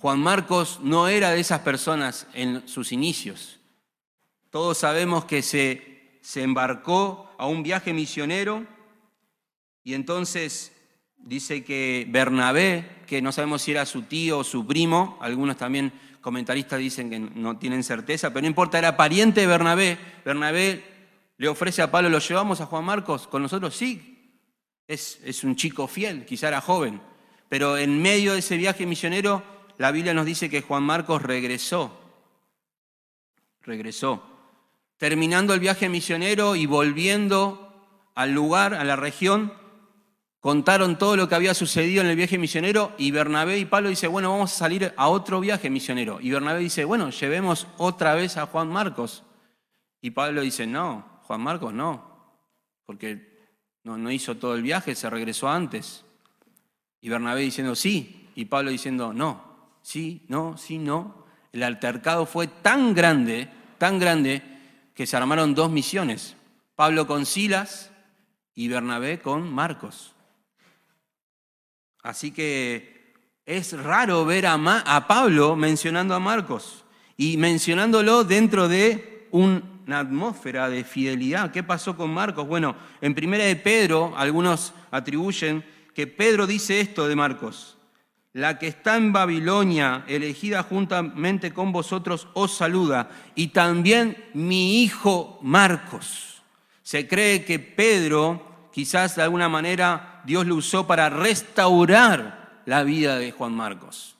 [0.00, 3.58] Juan Marcos no era de esas personas en sus inicios.
[4.50, 8.64] Todos sabemos que se, embarcó a un viaje misionero
[9.82, 10.72] y entonces
[11.16, 15.92] dice que Bernabé, que no sabemos si era su tío o su primo, algunos también
[16.20, 19.98] comentaristas dicen que no tienen certeza, pero no importa, era pariente de Bernabé.
[20.24, 20.84] Bernabé
[21.38, 23.26] le ofrece a Pablo, ¿lo llevamos a Juan Marcos?
[23.26, 23.74] ¿Con nosotros?
[23.74, 24.30] Sí,
[24.86, 27.00] es, es un chico fiel, quizá era joven,
[27.48, 31.96] pero en medio de ese viaje misionero la Biblia nos dice que Juan Marcos regresó,
[33.62, 34.22] regresó.
[34.96, 39.52] terminando el viaje misionero y volviendo al lugar, a la región,
[40.40, 44.08] contaron todo lo que había sucedido en el viaje misionero y Bernabé y Pablo dice,
[44.08, 46.18] bueno, vamos a salir a otro viaje misionero.
[46.20, 49.22] Y Bernabé dice, bueno, llevemos otra vez a Juan Marcos.
[50.00, 52.34] Y Pablo dice, no, Juan Marcos no,
[52.84, 53.52] porque
[53.84, 56.04] no, no hizo todo el viaje, se regresó antes.
[57.00, 59.47] Y Bernabé diciendo, sí, y Pablo diciendo, no,
[59.88, 61.24] sí, no, sí, no.
[61.50, 63.48] El altercado fue tan grande,
[63.78, 64.42] tan grande,
[64.94, 66.36] que se armaron dos misiones.
[66.76, 67.90] Pablo con Silas
[68.54, 70.12] y Bernabé con Marcos.
[72.02, 73.14] Así que
[73.46, 76.84] es raro ver a, a Pablo mencionando a Marcos
[77.16, 81.50] y mencionándolo dentro de una atmósfera de fidelidad.
[81.50, 82.46] ¿Qué pasó con Marcos?
[82.46, 87.77] Bueno, en primera de Pedro, algunos atribuyen que Pedro dice esto de Marcos.
[88.32, 93.10] La que está en Babilonia, elegida juntamente con vosotros, os saluda.
[93.34, 96.42] Y también mi hijo Marcos.
[96.82, 103.18] Se cree que Pedro, quizás de alguna manera, Dios lo usó para restaurar la vida
[103.18, 104.16] de Juan Marcos.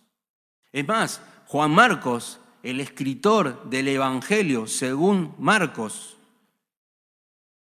[0.73, 6.16] Es más, Juan Marcos, el escritor del Evangelio según Marcos,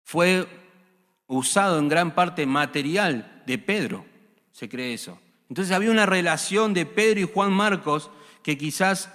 [0.04, 0.48] fue
[1.28, 4.06] usado en gran parte material de Pedro,
[4.52, 5.20] se cree eso.
[5.54, 8.10] Entonces había una relación de Pedro y Juan Marcos
[8.42, 9.14] que quizás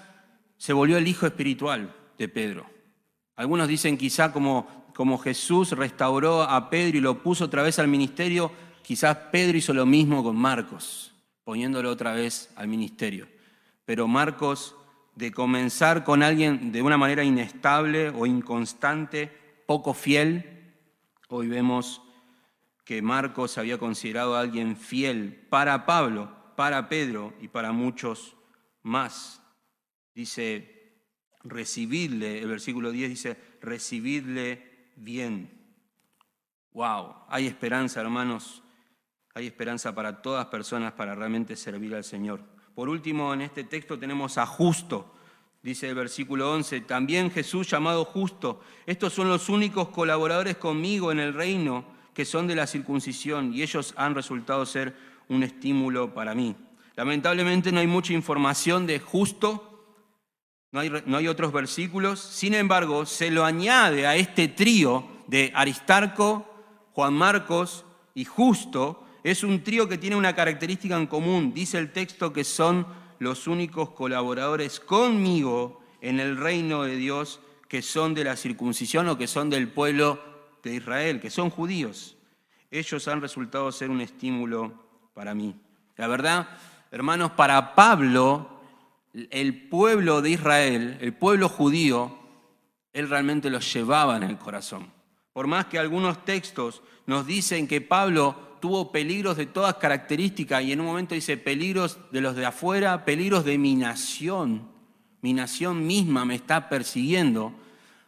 [0.56, 2.64] se volvió el hijo espiritual de Pedro.
[3.34, 7.88] Algunos dicen quizá como, como Jesús restauró a Pedro y lo puso otra vez al
[7.88, 13.26] ministerio, quizás Pedro hizo lo mismo con Marcos, poniéndolo otra vez al ministerio.
[13.84, 14.76] Pero Marcos,
[15.16, 19.26] de comenzar con alguien de una manera inestable o inconstante,
[19.66, 20.76] poco fiel,
[21.26, 22.00] hoy vemos
[22.88, 28.34] que Marcos había considerado a alguien fiel para Pablo, para Pedro y para muchos
[28.82, 29.42] más.
[30.14, 31.02] Dice,
[31.44, 35.50] recibidle, el versículo 10 dice, recibidle bien.
[36.72, 38.62] Wow, hay esperanza, hermanos,
[39.34, 42.40] hay esperanza para todas personas para realmente servir al Señor.
[42.74, 45.14] Por último, en este texto tenemos a justo.
[45.62, 48.62] Dice el versículo 11, también Jesús llamado justo.
[48.86, 53.62] Estos son los únicos colaboradores conmigo en el reino que son de la circuncisión y
[53.62, 54.92] ellos han resultado ser
[55.28, 56.56] un estímulo para mí.
[56.96, 59.86] Lamentablemente no hay mucha información de justo,
[60.72, 65.52] no hay, no hay otros versículos, sin embargo se lo añade a este trío de
[65.54, 66.44] Aristarco,
[66.90, 67.84] Juan Marcos
[68.16, 71.54] y Justo, es un trío que tiene una característica en común.
[71.54, 72.84] Dice el texto que son
[73.20, 79.16] los únicos colaboradores conmigo en el reino de Dios que son de la circuncisión o
[79.16, 80.27] que son del pueblo
[80.62, 82.16] de Israel, que son judíos.
[82.70, 84.72] Ellos han resultado ser un estímulo
[85.14, 85.54] para mí.
[85.96, 86.48] La verdad,
[86.90, 88.60] hermanos, para Pablo,
[89.30, 92.18] el pueblo de Israel, el pueblo judío,
[92.92, 94.90] él realmente los llevaba en el corazón.
[95.32, 100.72] Por más que algunos textos nos dicen que Pablo tuvo peligros de todas características y
[100.72, 104.68] en un momento dice peligros de los de afuera, peligros de mi nación,
[105.22, 107.52] mi nación misma me está persiguiendo.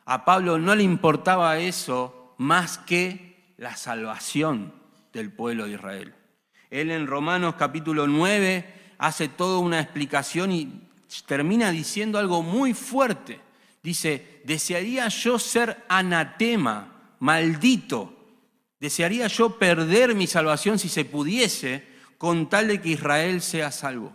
[0.04, 4.72] A Pablo no le importaba eso más que la salvación
[5.12, 6.14] del pueblo de Israel.
[6.70, 10.88] Él en Romanos capítulo 9 hace toda una explicación y
[11.26, 13.38] termina diciendo algo muy fuerte.
[13.82, 18.16] Dice, desearía yo ser anatema, maldito.
[18.80, 24.14] Desearía yo perder mi salvación si se pudiese con tal de que Israel sea salvo.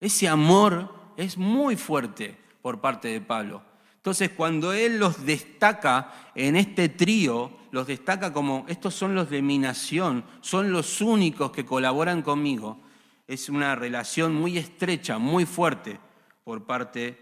[0.00, 3.69] Ese amor es muy fuerte por parte de Pablo.
[4.00, 9.42] Entonces, cuando él los destaca en este trío, los destaca como, estos son los de
[9.42, 12.80] mi nación, son los únicos que colaboran conmigo,
[13.28, 16.00] es una relación muy estrecha, muy fuerte
[16.44, 17.18] por parte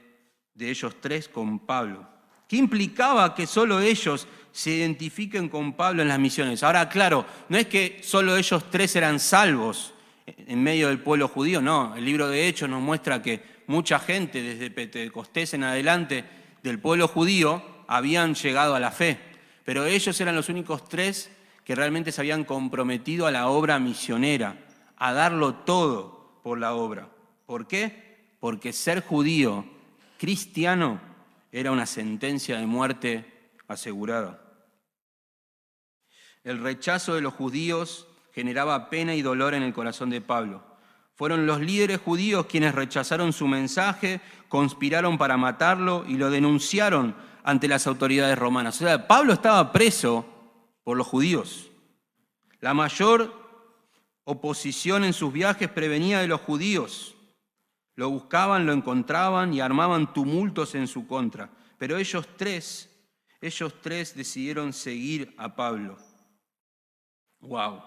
[0.54, 2.06] de ellos tres con Pablo.
[2.46, 6.62] ¿Qué implicaba que solo ellos se identifiquen con Pablo en las misiones?
[6.62, 9.94] Ahora, claro, no es que solo ellos tres eran salvos
[10.24, 14.40] en medio del pueblo judío, no, el libro de Hechos nos muestra que mucha gente
[14.42, 19.18] desde Pentecostés en adelante del pueblo judío habían llegado a la fe,
[19.64, 21.30] pero ellos eran los únicos tres
[21.64, 24.58] que realmente se habían comprometido a la obra misionera,
[24.96, 27.08] a darlo todo por la obra.
[27.46, 28.32] ¿Por qué?
[28.40, 29.66] Porque ser judío,
[30.18, 31.00] cristiano,
[31.52, 34.42] era una sentencia de muerte asegurada.
[36.44, 40.67] El rechazo de los judíos generaba pena y dolor en el corazón de Pablo.
[41.18, 47.66] Fueron los líderes judíos quienes rechazaron su mensaje, conspiraron para matarlo y lo denunciaron ante
[47.66, 48.80] las autoridades romanas.
[48.80, 50.24] O sea, Pablo estaba preso
[50.84, 51.72] por los judíos.
[52.60, 53.34] La mayor
[54.22, 57.16] oposición en sus viajes prevenía de los judíos.
[57.96, 61.50] Lo buscaban, lo encontraban y armaban tumultos en su contra.
[61.78, 62.88] Pero ellos tres,
[63.40, 65.96] Ellos tres decidieron seguir a Pablo.
[67.40, 67.82] Wow,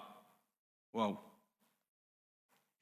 [0.92, 1.31] wow.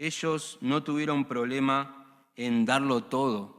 [0.00, 3.54] Ellos no tuvieron problema en darlo todo.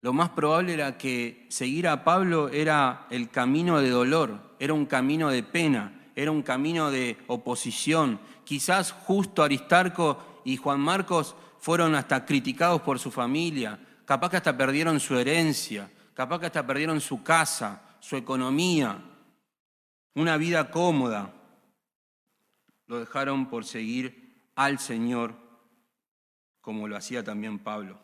[0.00, 4.84] Lo más probable era que seguir a Pablo era el camino de dolor, era un
[4.84, 8.18] camino de pena, era un camino de oposición.
[8.42, 14.56] Quizás justo Aristarco y Juan Marcos fueron hasta criticados por su familia, capaz que hasta
[14.56, 19.00] perdieron su herencia, capaz que hasta perdieron su casa, su economía,
[20.16, 21.32] una vida cómoda.
[22.88, 24.27] Lo dejaron por seguir
[24.58, 25.36] al Señor,
[26.60, 28.00] como lo hacía también Pablo.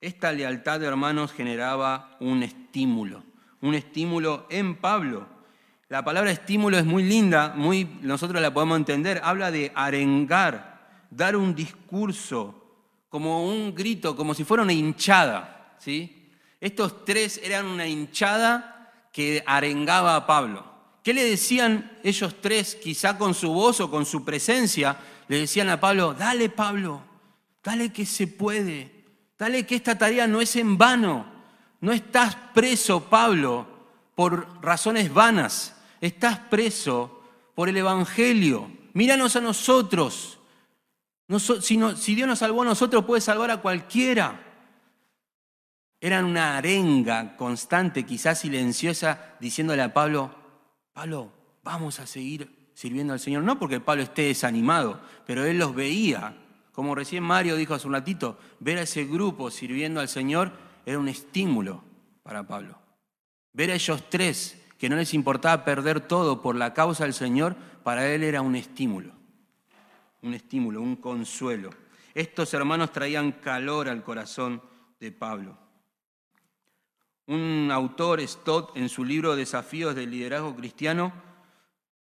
[0.00, 3.22] Esta lealtad de hermanos generaba un estímulo,
[3.60, 5.28] un estímulo en Pablo.
[5.90, 11.36] La palabra estímulo es muy linda, muy, nosotros la podemos entender, habla de arengar, dar
[11.36, 12.54] un discurso,
[13.10, 15.76] como un grito, como si fuera una hinchada.
[15.78, 16.32] ¿sí?
[16.58, 20.64] Estos tres eran una hinchada que arengaba a Pablo.
[21.02, 24.96] ¿Qué le decían ellos tres, quizá con su voz o con su presencia?
[25.28, 27.02] Le decían a Pablo, dale Pablo,
[27.62, 29.04] dale que se puede,
[29.38, 31.26] dale que esta tarea no es en vano,
[31.80, 33.66] no estás preso Pablo
[34.14, 37.22] por razones vanas, estás preso
[37.54, 40.38] por el Evangelio, míranos a nosotros,
[41.60, 41.76] si,
[42.14, 44.44] Dios nos salvó a nosotros, puede salvar a cualquiera.
[46.00, 50.34] Eran una arenga constante, quizás silenciosa, diciéndole a Pablo,
[50.92, 51.30] Pablo,
[51.62, 53.42] vamos a seguir sirviendo al Señor.
[53.42, 56.36] No porque Pablo esté desanimado, pero él los veía.
[56.70, 60.52] Como recién Mario dijo hace un ratito, ver a ese grupo sirviendo al Señor
[60.86, 61.82] era un estímulo
[62.22, 62.78] para Pablo.
[63.52, 67.56] Ver a ellos tres, que no les importaba perder todo por la causa del Señor,
[67.82, 69.18] para él era un estímulo
[70.22, 71.70] un estímulo, un consuelo.
[72.14, 74.62] Estos hermanos traían calor al corazón
[75.00, 75.56] de Pablo.
[77.26, 81.12] Un autor, Stott, en su libro Desafíos del Liderazgo Cristiano,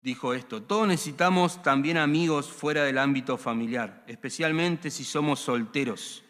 [0.05, 6.23] dijo esto, todos necesitamos también amigos fuera del ámbito familiar, especialmente si somos solteros.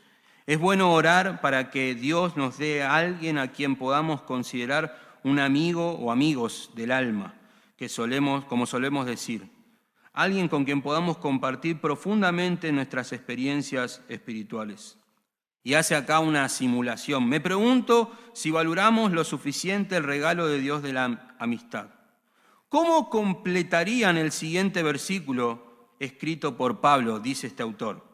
[0.46, 5.38] Es bueno orar para que Dios nos dé a alguien a quien podamos considerar un
[5.38, 7.34] amigo o amigos del alma,
[7.76, 9.52] que solemos, como solemos decir
[10.14, 14.96] alguien con quien podamos compartir profundamente nuestras experiencias espirituales.
[15.64, 17.28] Y hace acá una simulación.
[17.28, 21.88] Me pregunto si valoramos lo suficiente el regalo de Dios de la amistad.
[22.74, 28.04] ¿Cómo completarían el siguiente versículo escrito por Pablo, dice este autor?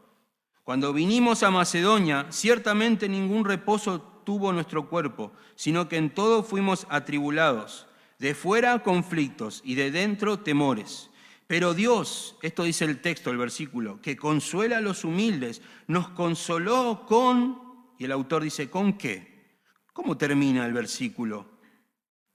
[0.64, 6.86] Cuando vinimos a Macedonia, ciertamente ningún reposo tuvo nuestro cuerpo, sino que en todo fuimos
[6.90, 7.86] atribulados,
[8.18, 11.08] de fuera conflictos y de dentro temores.
[11.46, 17.06] Pero Dios, esto dice el texto, el versículo, que consuela a los humildes, nos consoló
[17.08, 17.62] con,
[17.98, 19.56] y el autor dice, ¿con qué?
[19.94, 21.59] ¿Cómo termina el versículo?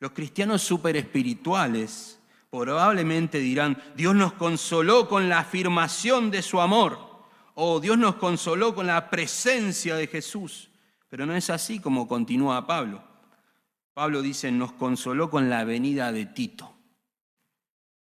[0.06, 2.20] Los cristianos super espirituales
[2.52, 7.26] probablemente dirán, Dios nos consoló con la afirmación de su amor,
[7.56, 10.70] o Dios nos consoló con la presencia de Jesús.
[11.10, 13.04] Pero no es así como continúa Pablo.
[13.96, 16.72] Pablo dice, nos consoló con la venida de Tito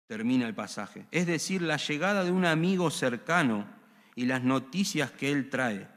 [0.07, 1.07] termina el pasaje.
[1.11, 3.67] Es decir, la llegada de un amigo cercano
[4.15, 5.89] y las noticias que él trae.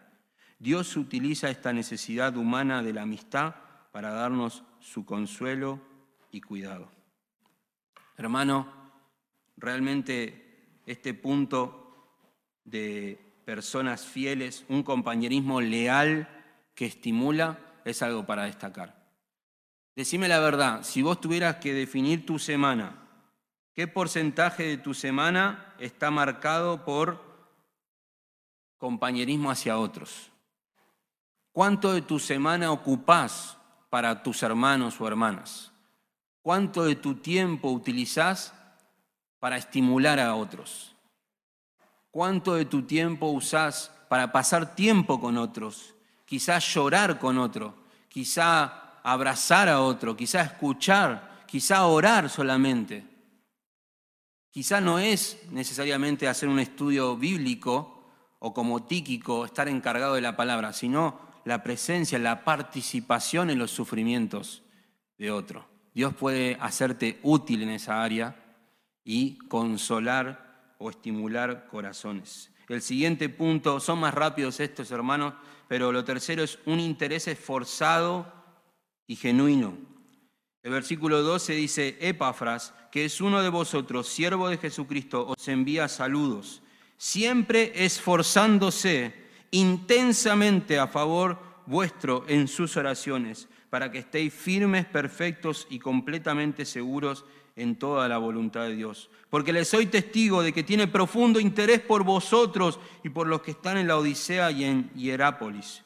[0.58, 3.56] Dios utiliza esta necesidad humana de la amistad
[3.92, 5.80] para darnos su consuelo
[6.32, 6.90] y cuidado.
[8.18, 8.68] Hermano,
[9.58, 12.10] realmente este punto
[12.66, 16.28] de personas fieles, un compañerismo leal
[16.76, 19.02] que estimula, es algo para destacar.
[19.96, 23.02] Decime la verdad, si vos tuvieras que definir tu semana
[23.74, 27.22] ¿Qué porcentaje de tu semana está marcado por
[28.78, 30.30] compañerismo hacia otros?
[31.54, 33.58] ¿Cuánto de tu semana ocupás
[33.92, 35.70] para tus hermanos o hermanas?
[36.42, 38.54] ¿Cuánto de tu tiempo utilizás
[39.38, 40.96] para estimular a otros?
[42.10, 45.94] ¿Cuánto de tu tiempo usás para pasar tiempo con otros?
[46.26, 47.76] Quizás llorar con otro,
[48.08, 53.06] quizá abrazar a otro, quizá escuchar, quizá orar solamente.
[54.50, 58.06] Quizá no es necesariamente hacer un estudio bíblico
[58.39, 63.72] o como Tíquico estar encargado de la palabra, sino la presencia, la participación en los
[63.72, 64.64] sufrimientos
[65.18, 65.68] de otro.
[65.94, 68.36] Dios puede hacerte útil en esa área
[69.04, 72.52] y consolar o estimular corazones.
[72.68, 75.34] El siguiente punto, son más rápidos estos hermanos,
[75.68, 78.32] pero lo tercero es un interés esforzado
[79.08, 79.78] y genuino.
[80.64, 85.89] El versículo 12 dice, Epafras, que es uno de vosotros, siervo de Jesucristo, os envía
[85.89, 86.62] saludos,
[86.96, 89.14] siempre esforzándose
[89.52, 97.26] intensamente a favor vuestro en sus oraciones, para que estéis firmes, perfectos y completamente seguros
[97.56, 99.10] en toda la voluntad de Dios.
[99.30, 103.52] Porque le soy testigo de que tiene profundo interés por vosotros y por los que
[103.52, 105.84] están en la Odisea y en Hierápolis.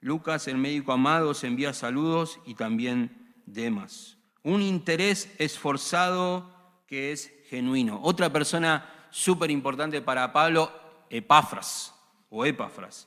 [0.00, 4.16] Lucas, el médico amado, os envía saludos y también Demas.
[4.42, 6.52] Un interés esforzado
[6.86, 8.00] que es genuino.
[8.02, 10.70] Otra persona súper importante para Pablo,
[11.10, 11.93] Epafras
[12.34, 13.06] o Epafras.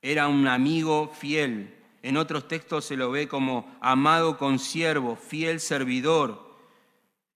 [0.00, 1.76] Era un amigo fiel.
[2.02, 6.48] En otros textos se lo ve como amado consiervo, fiel servidor.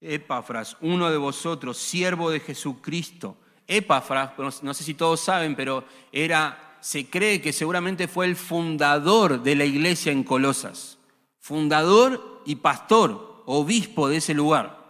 [0.01, 3.37] Epafras, uno de vosotros, siervo de Jesucristo.
[3.67, 4.31] Epafras,
[4.63, 9.57] no sé si todos saben, pero era, se cree que seguramente fue el fundador de
[9.57, 10.99] la iglesia en Colosas.
[11.41, 14.85] Fundador y pastor, obispo de ese lugar.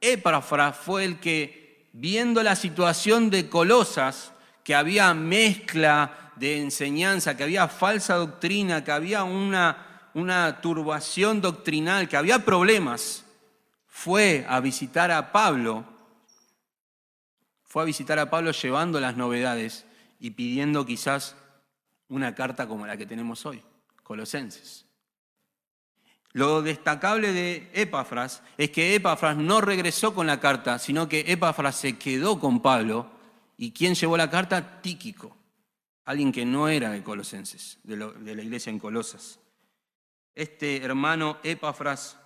[0.00, 4.32] Epafras fue el que, viendo la situación de Colosas,
[4.64, 12.08] que había mezcla de enseñanza, que había falsa doctrina, que había una, una turbación doctrinal,
[12.08, 13.24] que había problemas,
[13.86, 15.84] fue a visitar a Pablo,
[17.62, 19.86] fue a visitar a Pablo llevando las novedades
[20.18, 21.36] y pidiendo quizás
[22.08, 23.62] una carta como la que tenemos hoy,
[24.02, 24.86] Colosenses.
[26.32, 31.76] Lo destacable de Epafras es que Epafras no regresó con la carta, sino que Epafras
[31.76, 33.10] se quedó con Pablo.
[33.56, 34.80] ¿Y quién llevó la carta?
[34.80, 35.36] Tíquico
[36.04, 39.38] alguien que no era de Colosenses, de, la iglesia en Colosas.
[40.34, 42.18] Este hermano Epafras,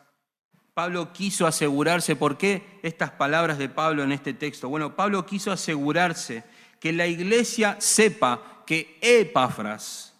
[0.75, 4.69] Pablo quiso asegurarse, ¿por qué estas palabras de Pablo en este texto?
[4.69, 6.45] Bueno, Pablo quiso asegurarse
[6.81, 10.15] que la iglesia sepa que Epafras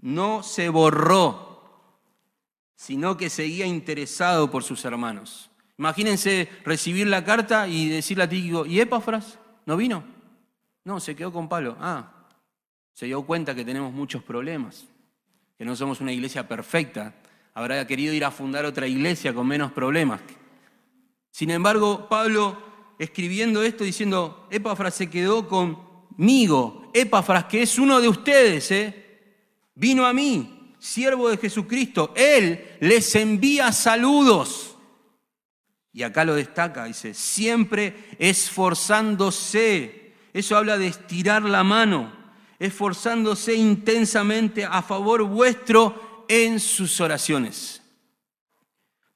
[0.00, 1.48] no se borró,
[2.74, 5.50] sino que seguía interesado por sus hermanos.
[5.78, 9.38] Imagínense recibir la carta y decirle a ti, ¿y Epafras?
[9.64, 10.19] ¿No vino?
[10.84, 11.76] No, se quedó con Pablo.
[11.80, 12.12] Ah,
[12.92, 14.86] se dio cuenta que tenemos muchos problemas,
[15.56, 17.14] que no somos una iglesia perfecta.
[17.54, 20.20] Habrá querido ir a fundar otra iglesia con menos problemas.
[21.30, 22.70] Sin embargo, Pablo
[23.00, 29.00] escribiendo esto diciendo, Epafras se quedó conmigo, Epafras que es uno de ustedes, ¿eh?
[29.74, 34.76] vino a mí, siervo de Jesucristo, Él les envía saludos.
[35.94, 39.99] Y acá lo destaca, dice, siempre esforzándose.
[40.32, 42.20] Eso habla de estirar la mano
[42.60, 47.82] esforzándose intensamente a favor vuestro en sus oraciones,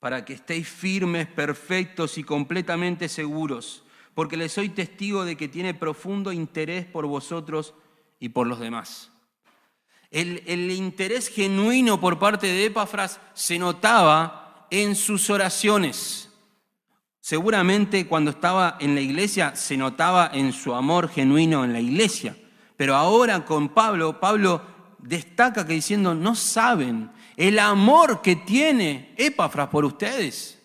[0.01, 3.85] para que estéis firmes, perfectos y completamente seguros,
[4.15, 7.75] porque le soy testigo de que tiene profundo interés por vosotros
[8.19, 9.11] y por los demás.
[10.11, 16.24] El, el interés genuino por parte de Epafras se notaba en sus oraciones.
[17.25, 22.37] Seguramente cuando estaba en la iglesia se notaba en su amor genuino en la iglesia
[22.77, 24.63] pero ahora con Pablo, Pablo
[24.99, 30.61] destaca que diciendo, no saben el amor que tiene Epafras por ustedes.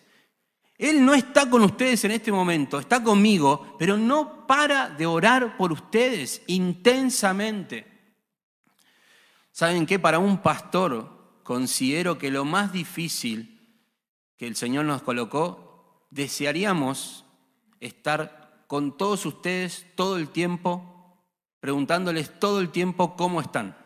[0.76, 5.56] Él no está con ustedes en este momento, está conmigo, pero no para de orar
[5.56, 7.86] por ustedes intensamente.
[9.52, 9.98] ¿Saben qué?
[9.98, 13.60] Para un pastor considero que lo más difícil
[14.38, 15.69] que el Señor nos colocó,
[16.10, 17.24] desearíamos
[17.80, 20.90] estar con todos ustedes todo el tiempo
[21.60, 23.76] preguntándoles todo el tiempo cómo están.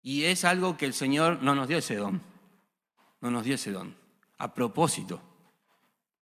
[0.00, 2.22] Y es algo que el Señor no nos dio ese don,
[3.20, 3.96] no nos dio ese don.
[4.38, 5.20] A propósito,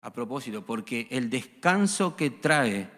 [0.01, 2.91] a propósito, porque el descanso que trae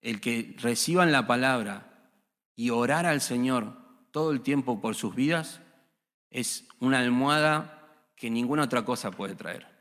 [0.00, 2.10] el que reciban la palabra
[2.54, 3.76] y orar al Señor
[4.12, 5.60] todo el tiempo por sus vidas
[6.30, 9.73] es una almohada que ninguna otra cosa puede traer.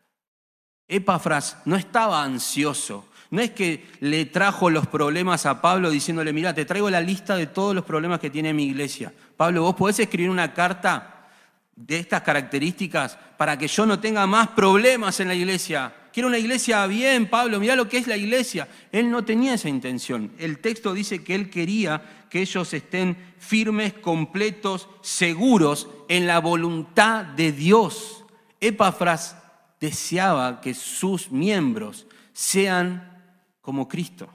[0.95, 6.53] Epafras no estaba ansioso no es que le trajo los problemas a Pablo diciéndole, mira,
[6.53, 9.11] te traigo la lista de todos los problemas que tiene mi iglesia.
[9.35, 11.31] Pablo, vos podés escribir una carta
[11.75, 15.91] de estas características para que yo no tenga más problemas en la iglesia.
[16.13, 18.67] Quiero una iglesia bien, Pablo, mira lo que es la iglesia.
[18.91, 20.31] Él no tenía esa intención.
[20.37, 27.25] El texto dice que él quería que ellos estén firmes, completos, seguros en la voluntad
[27.25, 28.25] de Dios.
[28.61, 29.37] Epafras
[29.84, 33.21] deseaba que sus miembros sean
[33.59, 34.29] como Cristo.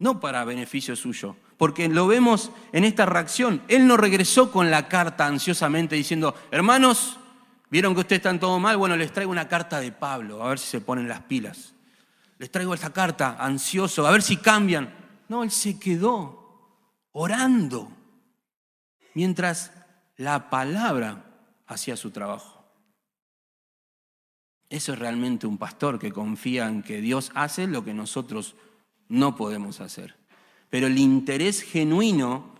[0.00, 3.62] No para beneficio suyo, porque lo vemos en esta reacción.
[3.68, 7.20] Él no regresó con la carta ansiosamente diciendo, hermanos,
[7.70, 10.58] vieron que ustedes están todo mal, bueno, les traigo una carta de Pablo, a ver
[10.58, 11.72] si se ponen las pilas.
[12.38, 14.92] Les traigo esta carta ansioso, a ver si cambian.
[15.28, 17.88] No, él se quedó orando
[19.14, 19.70] mientras
[20.16, 21.24] la palabra
[21.68, 22.61] hacía su trabajo.
[24.72, 28.54] Eso es realmente un pastor que confía en que Dios hace lo que nosotros
[29.06, 30.14] no podemos hacer.
[30.70, 32.54] Pero el interés genuino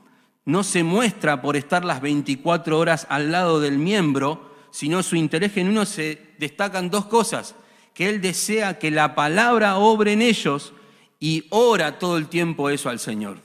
[0.45, 5.55] no se muestra por estar las 24 horas al lado del miembro, sino su interés
[5.55, 7.55] genuino se destacan dos cosas,
[7.95, 10.75] que él desea que la palabra obre en ellos
[11.19, 13.41] y ora todo el tiempo eso al Señor.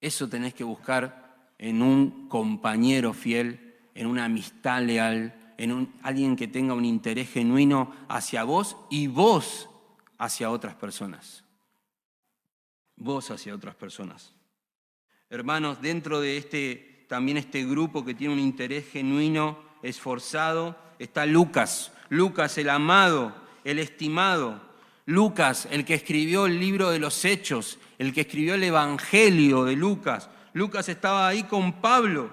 [0.00, 6.48] Eso tenés que buscar en un compañero fiel, en una amistad leal, en alguien que
[6.48, 9.68] tenga un interés genuino hacia vos y vos
[10.16, 11.44] hacia otras personas.
[12.96, 14.32] Vos hacia otras personas.
[15.28, 21.92] Hermanos, dentro de este, también este grupo que tiene un interés genuino, esforzado, está Lucas.
[22.08, 24.62] Lucas, el amado, el estimado.
[25.04, 29.76] Lucas, el que escribió el libro de los Hechos, el que escribió el Evangelio de
[29.76, 30.30] Lucas.
[30.54, 32.30] Lucas estaba ahí con Pablo.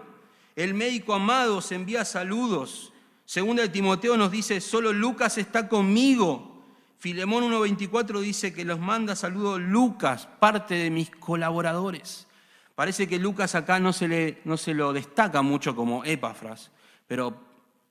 [0.56, 2.94] El médico amado se envía saludos.
[3.28, 6.64] Segunda de Timoteo nos dice, solo Lucas está conmigo.
[6.98, 12.26] Filemón 1.24 dice que los manda saludos Lucas, parte de mis colaboradores.
[12.74, 16.72] Parece que Lucas acá no se, le, no se lo destaca mucho como Epafras,
[17.06, 17.38] pero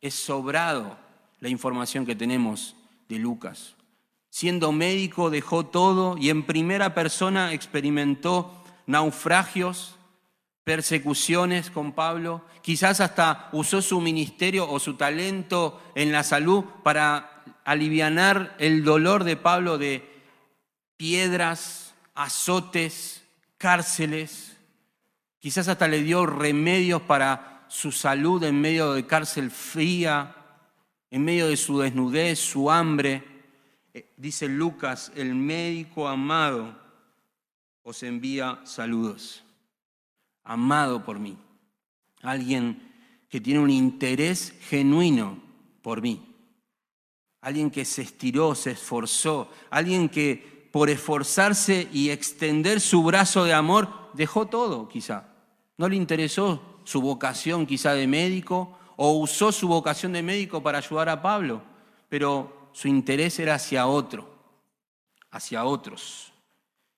[0.00, 0.96] es sobrado
[1.40, 2.74] la información que tenemos
[3.06, 3.74] de Lucas.
[4.30, 9.95] Siendo médico dejó todo y en primera persona experimentó naufragios,
[10.66, 17.44] persecuciones con Pablo, quizás hasta usó su ministerio o su talento en la salud para
[17.64, 20.02] aliviar el dolor de Pablo de
[20.96, 23.22] piedras, azotes,
[23.58, 24.56] cárceles.
[25.38, 30.34] Quizás hasta le dio remedios para su salud en medio de cárcel fría,
[31.12, 33.22] en medio de su desnudez, su hambre.
[33.94, 36.76] Eh, dice Lucas, el médico amado
[37.84, 39.45] os envía saludos.
[40.46, 41.36] Amado por mí.
[42.22, 42.92] Alguien
[43.28, 45.38] que tiene un interés genuino
[45.82, 46.34] por mí.
[47.42, 49.50] Alguien que se estiró, se esforzó.
[49.68, 55.28] Alguien que por esforzarse y extender su brazo de amor dejó todo quizá.
[55.76, 60.78] No le interesó su vocación quizá de médico o usó su vocación de médico para
[60.78, 61.62] ayudar a Pablo,
[62.08, 64.28] pero su interés era hacia otro,
[65.30, 66.32] hacia otros.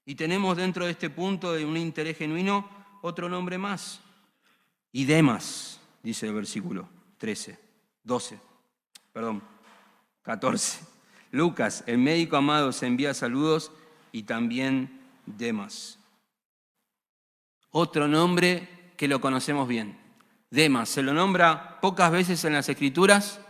[0.05, 2.68] Y tenemos dentro de este punto de un interés genuino
[3.03, 4.01] otro nombre más,
[4.92, 6.88] y Demas, dice el versículo
[7.18, 7.59] 13,
[8.05, 8.38] 12,
[9.12, 9.42] perdón,
[10.22, 10.80] 14.
[11.30, 13.70] Lucas, el médico amado, se envía saludos
[14.12, 15.99] y también Demas.
[17.70, 19.99] Otro nombre que lo conocemos bien,
[20.51, 20.88] Demas.
[20.88, 23.40] Se lo nombra pocas veces en las Escrituras,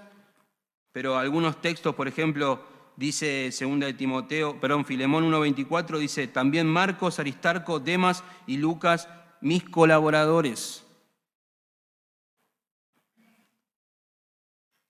[0.93, 2.65] pero algunos textos, por ejemplo,
[2.97, 9.09] dice 2 de Timoteo, perdón, Filemón 1.24, dice, también Marcos, Aristarco, Demas y Lucas,
[9.41, 10.85] mis colaboradores.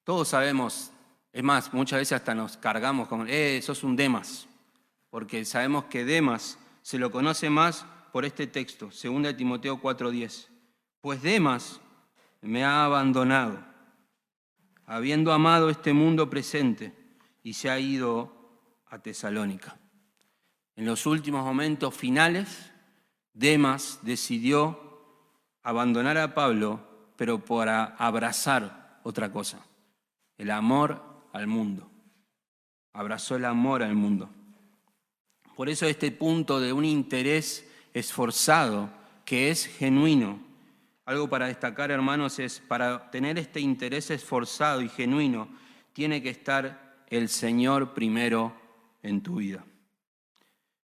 [0.05, 0.91] Todos sabemos,
[1.33, 4.49] es más, muchas veces hasta nos cargamos con, eh, sos un Demas,
[5.11, 10.49] porque sabemos que Demas se lo conoce más por este texto, 2 Timoteo 4:10.
[11.01, 11.81] Pues Demas
[12.41, 13.59] me ha abandonado,
[14.87, 16.95] habiendo amado este mundo presente,
[17.43, 18.33] y se ha ido
[18.87, 19.77] a Tesalónica.
[20.77, 22.73] En los últimos momentos finales,
[23.39, 24.81] Demas decidió
[25.63, 26.81] abandonar a Pablo,
[27.15, 29.65] pero para abrazar otra cosa,
[30.37, 31.01] el amor
[31.33, 31.89] al mundo.
[32.93, 34.29] Abrazó el amor al mundo.
[35.55, 37.65] Por eso este punto de un interés
[37.95, 38.91] esforzado,
[39.25, 40.41] que es genuino.
[41.05, 45.49] Algo para destacar, hermanos, es para tener este interés esforzado y genuino,
[45.93, 48.53] tiene que estar el Señor primero
[49.01, 49.65] en tu vida.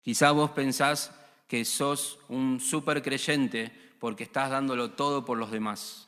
[0.02, 1.18] Quizás vos pensás
[1.52, 6.08] que sos un súper creyente porque estás dándolo todo por los demás.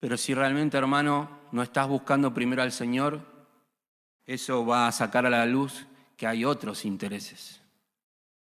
[0.00, 3.20] Pero si realmente, hermano, no estás buscando primero al Señor,
[4.24, 5.84] eso va a sacar a la luz
[6.16, 7.60] que hay otros intereses.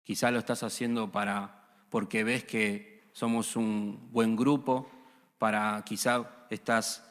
[0.04, 4.92] Quizá lo estás haciendo para, porque ves que somos un buen grupo,
[5.38, 7.10] para quizá estás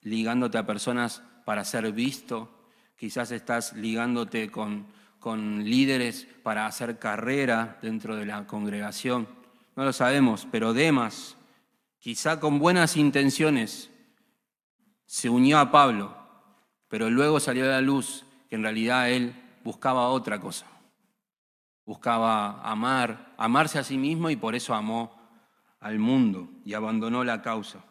[0.00, 4.86] ligándote a personas para ser visto, quizás estás ligándote con,
[5.26, 9.26] con líderes para hacer carrera dentro de la congregación.
[9.74, 11.36] No lo sabemos, pero Demas,
[11.98, 13.90] quizá con buenas intenciones,
[15.04, 16.16] se unió a Pablo,
[16.86, 20.64] pero luego salió a la luz que en realidad él buscaba otra cosa
[21.84, 25.12] buscaba amar, amarse a sí mismo y por eso amó
[25.80, 27.84] al mundo y abandonó la causa.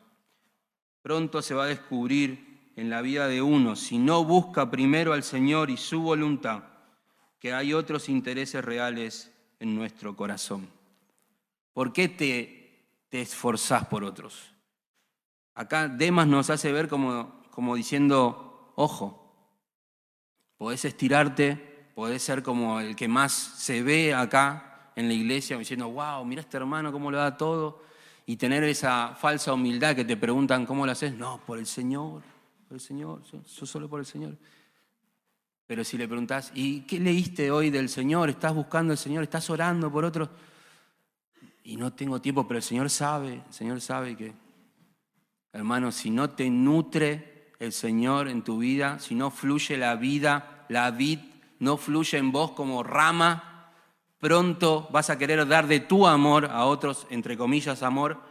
[1.01, 5.23] Pronto se va a descubrir en la vida de uno, si no busca primero al
[5.23, 6.74] Señor y su voluntad,
[7.45, 10.67] que hay otros intereses reales en nuestro corazón.
[11.73, 14.51] ¿Por qué te, te esforzás por otros?
[15.53, 19.31] Acá Demas nos hace ver como, como diciendo, ojo,
[20.57, 25.87] podés estirarte podés ser como el que más se ve acá, en la iglesia diciendo,
[25.91, 27.83] wow, mira este hermano cómo lo da todo,
[28.25, 32.23] y tener esa falsa humildad que te preguntan cómo lo haces, no, por el Señor,
[32.67, 34.35] por el Señor, yo solo por el Señor.
[35.67, 38.29] Pero si le preguntás, ¿y qué leíste hoy del Señor?
[38.29, 39.23] ¿Estás buscando al Señor?
[39.23, 40.29] ¿Estás orando por otros?
[41.63, 44.33] Y no tengo tiempo, pero el Señor sabe, el Señor sabe que,
[45.51, 50.65] hermano, si no te nutre el Señor en tu vida, si no fluye la vida,
[50.69, 51.19] la vid
[51.59, 53.71] no fluye en vos como rama,
[54.19, 58.21] pronto vas a querer dar de tu amor a otros, entre comillas, amor,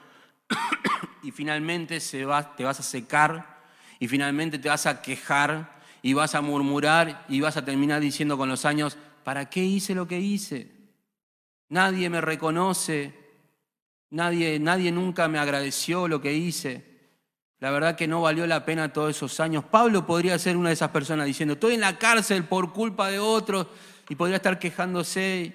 [1.25, 3.63] y finalmente se va, te vas a secar
[3.99, 5.74] y finalmente te vas a quejar
[6.05, 9.95] y vas a murmurar y vas a terminar diciendo con los años, ¿para qué hice
[9.95, 10.71] lo que hice?
[11.71, 13.15] Nadie me reconoce,
[14.11, 16.85] nadie, nadie nunca me agradeció lo que hice.
[17.59, 19.65] La verdad que no valió la pena todos esos años.
[19.65, 23.19] Pablo podría ser una de esas personas diciendo, estoy en la cárcel por culpa de
[23.19, 23.67] otros
[24.07, 25.55] y podría estar quejándose.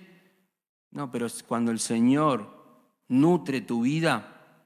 [0.89, 2.49] No, pero cuando el Señor
[3.07, 4.65] nutre tu vida,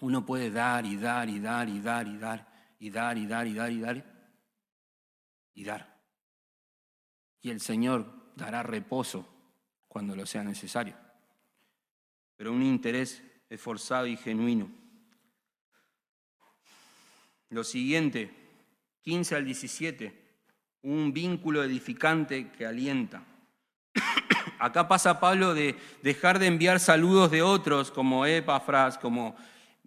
[0.00, 2.46] uno puede dar y dar y dar y dar y dar
[2.78, 4.11] y dar y dar y dar y dar
[5.54, 6.00] y dar.
[7.40, 9.26] Y el Señor dará reposo
[9.88, 10.94] cuando lo sea necesario.
[12.36, 14.70] Pero un interés esforzado y genuino.
[17.50, 18.30] Lo siguiente,
[19.02, 20.22] 15 al 17,
[20.82, 23.22] un vínculo edificante que alienta.
[24.58, 29.36] Acá pasa Pablo de dejar de enviar saludos de otros como Epafras, como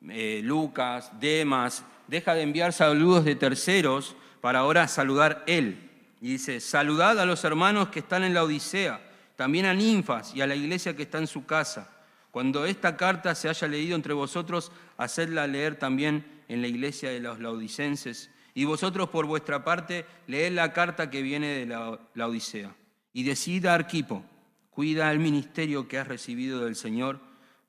[0.10, 4.16] eh, Lucas, Demas, deja de enviar saludos de terceros
[4.46, 5.90] para ahora saludar él.
[6.22, 9.02] Y dice, saludad a los hermanos que están en la Odisea,
[9.36, 11.90] también a ninfas y a la iglesia que está en su casa.
[12.30, 17.22] Cuando esta carta se haya leído entre vosotros, hacedla leer también en la iglesia de
[17.22, 18.30] los laodicenses.
[18.54, 22.76] Y vosotros por vuestra parte, leed la carta que viene de la, Odisea.
[23.14, 24.24] Y decida Arquipo,
[24.70, 27.20] cuida el ministerio que has recibido del Señor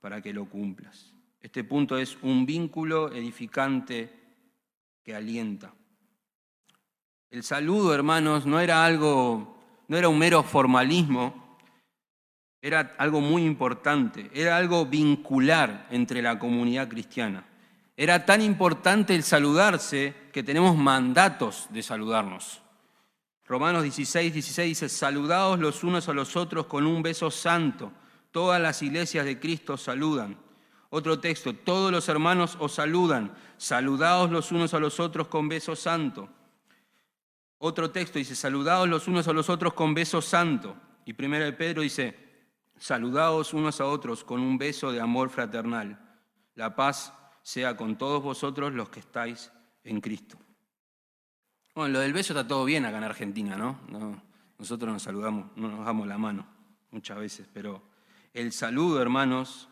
[0.03, 1.15] para que lo cumplas.
[1.41, 4.11] Este punto es un vínculo edificante
[5.03, 5.73] que alienta.
[7.31, 9.59] El saludo, hermanos, no era algo,
[9.89, 11.59] no era un mero formalismo,
[12.63, 17.45] era algo muy importante, era algo vincular entre la comunidad cristiana.
[17.97, 22.63] Era tan importante el saludarse que tenemos mandatos de saludarnos.
[23.47, 27.93] Romanos 16, 16 dice, saludaos los unos a los otros con un beso santo.
[28.31, 30.37] Todas las iglesias de Cristo saludan.
[30.91, 33.33] Otro texto, todos los hermanos os saludan.
[33.57, 36.29] Saludaos los unos a los otros con beso santo.
[37.67, 40.77] Otro texto dice, saludaos los unos a los otros con beso santo.
[41.05, 42.17] Y primero de Pedro dice,
[42.79, 45.99] saludaos unos a otros con un beso de amor fraternal.
[46.55, 47.13] La paz
[47.43, 49.51] sea con todos vosotros los que estáis
[49.83, 50.39] en Cristo.
[51.75, 53.81] Bueno, lo del beso está todo bien acá en Argentina, ¿no?
[54.57, 56.47] nosotros nos saludamos, no nos damos la mano
[56.93, 57.83] muchas veces, pero
[58.33, 59.69] el saludo, hermanos,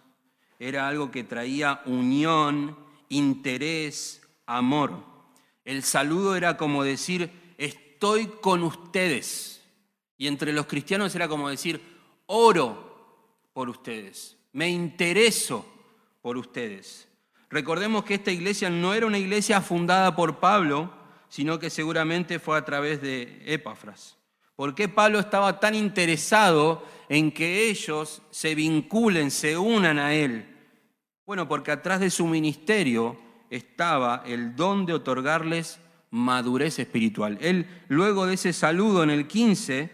[0.59, 2.77] era algo que traía unión,
[3.09, 5.05] interés, amor.
[5.65, 7.44] El saludo era como decir,
[8.05, 9.63] estoy con ustedes.
[10.19, 11.81] Y entre los cristianos era como decir,
[12.27, 15.65] oro por ustedes, me intereso
[16.21, 17.09] por ustedes.
[17.49, 20.93] Recordemos que esta iglesia no era una iglesia fundada por Pablo,
[21.31, 24.19] sino que seguramente fue a través de Epafras.
[24.55, 30.47] ¿Por qué Pablo estaba tan interesado en que ellos se vinculen, se unan a él?
[31.25, 35.81] Bueno, porque atrás de su ministerio estaba el don de otorgarles
[36.15, 37.39] madurez espiritual.
[37.41, 39.91] Él, luego de ese saludo en el 15,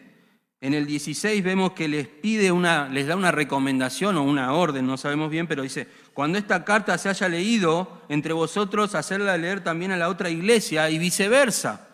[0.61, 4.87] en el 16 vemos que les pide una, les da una recomendación o una orden,
[4.87, 9.65] no sabemos bien, pero dice, cuando esta carta se haya leído entre vosotros, hacerla leer
[9.65, 11.89] también a la otra iglesia y viceversa.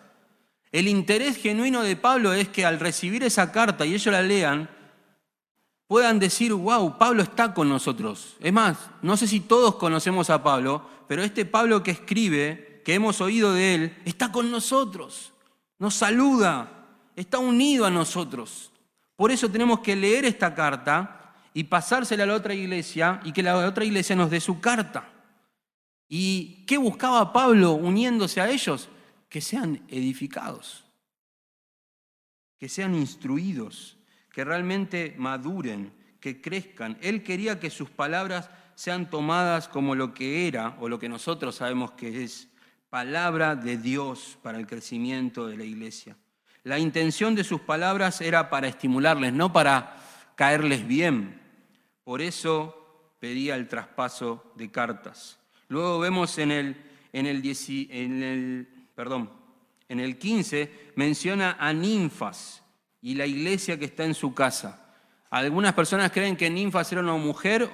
[0.73, 4.69] El interés genuino de Pablo es que al recibir esa carta y ellos la lean,
[5.87, 8.37] puedan decir, wow, Pablo está con nosotros.
[8.41, 12.95] Es más, no sé si todos conocemos a Pablo, pero este Pablo que escribe que
[12.95, 15.33] hemos oído de Él está con nosotros,
[15.77, 18.71] nos saluda, está unido a nosotros.
[19.17, 23.43] Por eso tenemos que leer esta carta y pasársela a la otra iglesia y que
[23.43, 25.13] la otra iglesia nos dé su carta.
[26.09, 28.89] ¿Y qué buscaba Pablo uniéndose a ellos?
[29.29, 30.85] Que sean edificados,
[32.57, 33.97] que sean instruidos,
[34.33, 36.99] que realmente maduren, que crezcan.
[37.01, 41.57] Él quería que sus palabras sean tomadas como lo que era o lo que nosotros
[41.57, 42.49] sabemos que es
[42.97, 46.17] palabra de Dios para el crecimiento de la iglesia.
[46.63, 49.99] La intención de sus palabras era para estimularles, no para
[50.35, 51.39] caerles bien.
[52.05, 55.39] Por eso pedía el traspaso de cartas.
[55.69, 56.75] Luego vemos en el,
[57.13, 57.43] en el,
[57.91, 59.31] en el, perdón,
[59.91, 62.63] en el 15 menciona a ninfas
[63.03, 64.95] y la iglesia que está en su casa.
[65.29, 67.69] Algunas personas creen que Ninfas era una mujer,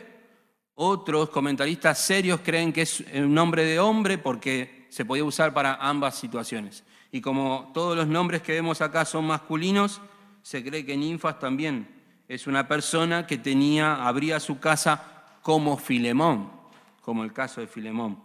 [0.75, 5.77] otros comentaristas serios creen que es un nombre de hombre porque se podía usar para
[5.77, 6.85] ambas situaciones.
[7.11, 10.03] Y como todos los nombres que vemos acá son masculinos,
[10.43, 11.89] se cree que Ninfas también
[12.29, 16.53] es una persona que tenía, abría su casa como Filemón,
[17.01, 18.23] como el caso de Filemón.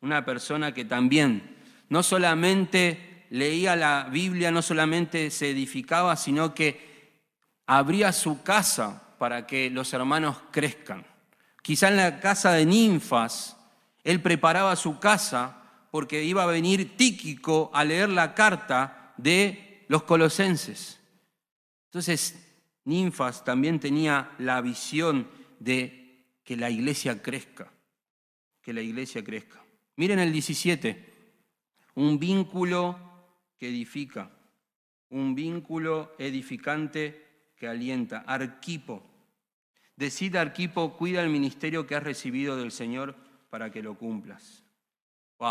[0.00, 1.56] Una persona que también
[1.88, 7.20] no solamente leía la Biblia, no solamente se edificaba, sino que
[7.64, 11.06] abría su casa para que los hermanos crezcan.
[11.62, 13.56] Quizá en la casa de ninfas,
[14.02, 15.61] él preparaba su casa
[15.92, 20.98] porque iba a venir Tíquico a leer la carta de los colosenses.
[21.84, 22.42] Entonces,
[22.86, 25.28] ninfas también tenía la visión
[25.60, 27.70] de que la iglesia crezca,
[28.62, 29.62] que la iglesia crezca.
[29.96, 31.12] Miren el 17,
[31.96, 32.98] un vínculo
[33.58, 34.30] que edifica,
[35.10, 39.02] un vínculo edificante que alienta, arquipo.
[39.94, 43.14] Decida, Arquipo, cuida el ministerio que has recibido del Señor
[43.50, 44.61] para que lo cumplas.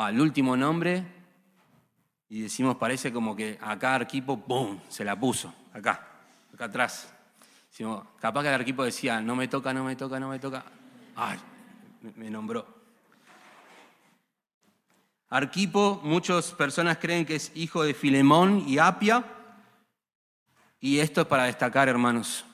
[0.09, 1.05] El último nombre,
[2.29, 6.07] y decimos, parece como que acá Arquipo, ¡boom!, se la puso, acá,
[6.53, 7.13] acá atrás.
[7.69, 10.63] Decimos, capaz que el Arquipo decía, no me toca, no me toca, no me toca.
[11.15, 11.39] ¡Ay!
[12.15, 12.67] Me nombró.
[15.29, 19.23] Arquipo, muchas personas creen que es hijo de Filemón y Apia,
[20.79, 22.45] y esto es para destacar, hermanos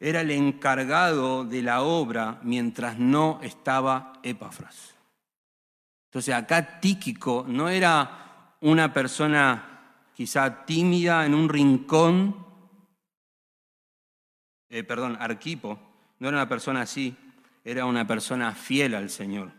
[0.00, 4.95] era el encargado de la obra mientras no estaba Epafras.
[6.16, 12.46] Entonces acá Tíquico no era una persona quizá tímida en un rincón,
[14.70, 15.78] eh, perdón, Arquipo,
[16.18, 17.14] no era una persona así,
[17.62, 19.52] era una persona fiel al Señor.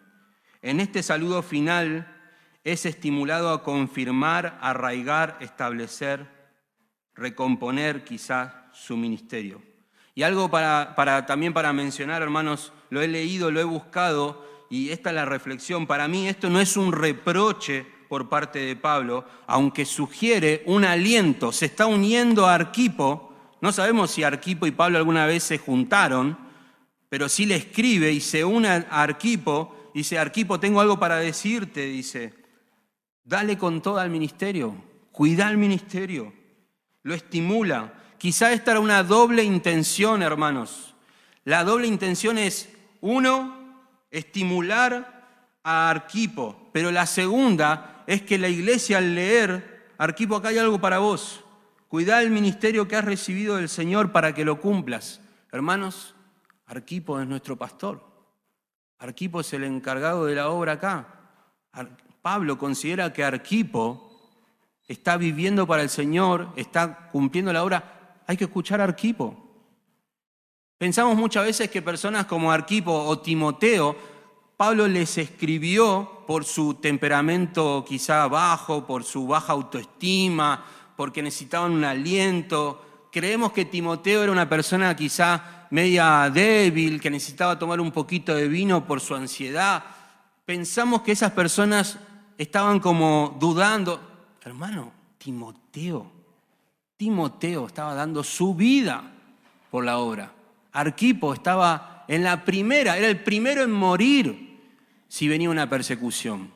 [0.64, 2.12] En este saludo final
[2.64, 6.26] es estimulado a confirmar, arraigar, establecer,
[7.14, 9.62] recomponer quizás su ministerio.
[10.16, 10.96] Y algo para,
[11.28, 15.88] también para mencionar, hermanos, lo he leído, lo he buscado, y esta es la reflexión.
[15.88, 21.52] Para mí esto no es un reproche por parte de Pablo, aunque sugiere un aliento.
[21.52, 23.34] Se está uniendo a Arquipo.
[23.62, 26.38] No sabemos si Arquipo y Pablo alguna vez se juntaron,
[27.10, 29.92] pero sí le escribe y se une a Arquipo.
[29.94, 32.34] Dice, Arquipo, tengo algo para decirte, dice.
[33.24, 34.74] Dale con todo al ministerio,
[35.12, 36.32] cuida el ministerio,
[37.04, 37.94] lo estimula.
[38.18, 40.96] Quizá esta era una doble intención, hermanos.
[41.44, 42.70] La doble intención es,
[43.02, 43.67] uno,
[44.12, 50.58] estimular a Arquipo, pero la segunda es que la iglesia al leer, Arquipo, acá hay
[50.58, 51.44] algo para vos.
[51.88, 55.22] Cuida el ministerio que has recibido del Señor para que lo cumplas.
[55.52, 56.16] Hermanos,
[56.66, 58.06] Arquipo es nuestro pastor.
[59.00, 61.08] Arquipo es el encargado de la obra acá.
[62.22, 64.04] Pablo considera que Arquipo
[64.88, 67.98] está viviendo para el Señor, está cumpliendo la obra
[68.28, 69.47] hay que escuchar a Arquipo.
[70.78, 73.96] Pensamos muchas veces que personas como Arquipo o Timoteo,
[74.56, 80.64] Pablo les escribió por su temperamento quizá bajo, por su baja autoestima,
[80.96, 83.08] porque necesitaban un aliento.
[83.12, 88.48] Creemos que Timoteo era una persona quizá media débil, que necesitaba tomar un poquito de
[88.48, 89.84] vino por su ansiedad.
[90.46, 91.98] Pensamos que esas personas
[92.38, 94.00] estaban como dudando.
[94.44, 96.18] Hermano, Timoteo
[96.98, 99.04] Timoteo estaba dando su vida
[99.70, 100.32] por la obra.
[100.78, 104.62] Arquipo estaba en la primera, era el primero en morir
[105.08, 106.54] si venía una persecución.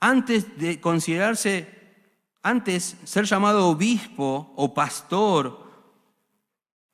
[0.00, 1.68] Antes de considerarse,
[2.42, 5.68] antes ser llamado obispo o pastor,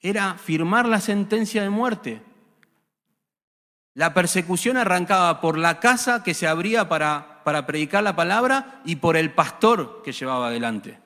[0.00, 2.20] era firmar la sentencia de muerte.
[3.94, 8.96] La persecución arrancaba por la casa que se abría para, para predicar la palabra y
[8.96, 10.98] por el pastor que llevaba adelante.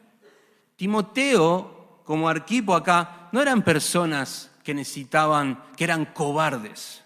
[0.76, 7.02] Timoteo, como Arquipo acá, no eran personas que necesitaban, que eran cobardes.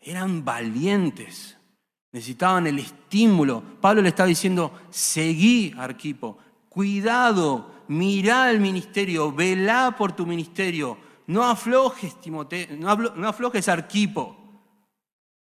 [0.00, 1.56] Eran valientes.
[2.10, 3.62] Necesitaban el estímulo.
[3.80, 6.36] Pablo le estaba diciendo, seguí, Arquipo,
[6.68, 10.98] cuidado, mirá el ministerio, velá por tu ministerio.
[11.28, 14.36] No aflojes, Timoteo, no aflojes, Arquipo.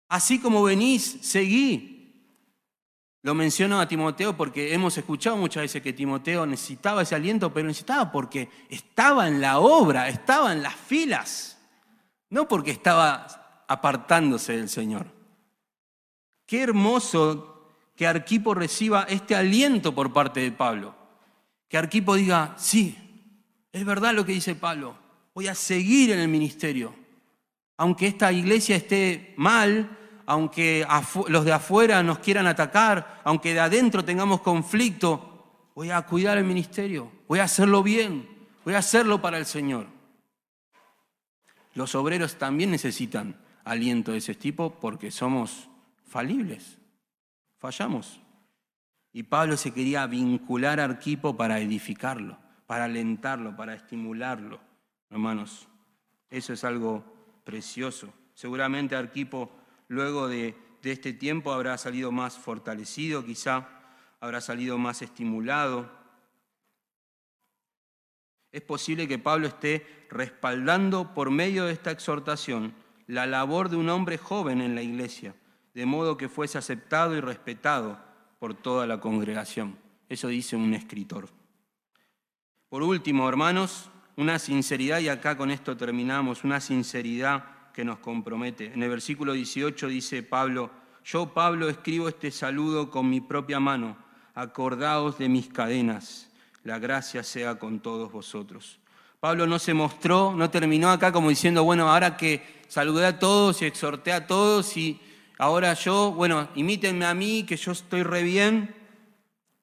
[0.08, 1.89] Así como venís, seguí.
[3.22, 7.66] Lo menciono a Timoteo porque hemos escuchado muchas veces que Timoteo necesitaba ese aliento, pero
[7.66, 11.58] necesitaba porque estaba en la obra, estaba en las filas,
[12.30, 13.26] no porque estaba
[13.68, 15.06] apartándose del Señor.
[16.46, 20.96] Qué hermoso que Arquipo reciba este aliento por parte de Pablo.
[21.68, 22.96] Que Arquipo diga, sí,
[23.70, 24.96] es verdad lo que dice Pablo,
[25.34, 26.94] voy a seguir en el ministerio.
[27.76, 29.98] Aunque esta iglesia esté mal,
[30.30, 30.86] aunque
[31.26, 36.44] los de afuera nos quieran atacar, aunque de adentro tengamos conflicto, voy a cuidar el
[36.44, 38.28] ministerio, voy a hacerlo bien,
[38.64, 39.88] voy a hacerlo para el Señor.
[41.74, 45.68] Los obreros también necesitan aliento de ese tipo porque somos
[46.06, 46.78] falibles,
[47.58, 48.20] fallamos.
[49.12, 54.60] Y Pablo se quería vincular a Arquipo para edificarlo, para alentarlo, para estimularlo.
[55.10, 55.66] Hermanos,
[56.30, 57.02] eso es algo
[57.42, 58.12] precioso.
[58.32, 59.50] Seguramente Arquipo,
[59.90, 63.68] luego de, este tiempo, habrá salido más fortalecido, quizá
[64.20, 65.90] habrá salido más estimulado.
[68.52, 72.72] Es posible que Pablo esté respaldando por medio de esta exhortación
[73.08, 75.34] la labor de un hombre joven en la iglesia,
[75.74, 78.00] de modo que fuese aceptado y respetado
[78.38, 79.76] por toda la congregación.
[80.08, 81.28] Eso dice un escritor.
[82.68, 88.72] Por último, hermanos, una sinceridad, y acá con esto terminamos, una sinceridad que nos compromete.
[88.72, 90.70] En el versículo 18 dice Pablo,
[91.04, 93.96] yo Pablo escribo este saludo con mi propia mano,
[94.34, 96.30] acordaos de mis cadenas,
[96.64, 98.78] la gracia sea con todos vosotros.
[99.18, 103.60] Pablo no se mostró, no terminó acá como diciendo, bueno, ahora que saludé a todos
[103.60, 104.98] y exhorté a todos y
[105.36, 108.74] ahora yo, bueno, imítenme a mí, que yo estoy re bien.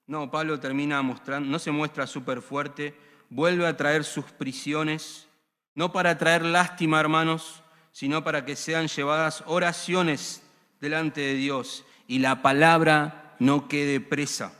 [0.05, 2.95] No, Pablo termina mostrando, no se muestra súper fuerte,
[3.29, 5.27] vuelve a traer sus prisiones,
[5.73, 7.63] no para traer lástima, hermanos,
[7.97, 10.43] sino para que sean llevadas oraciones
[10.79, 14.53] delante de Dios y la palabra no quede presa.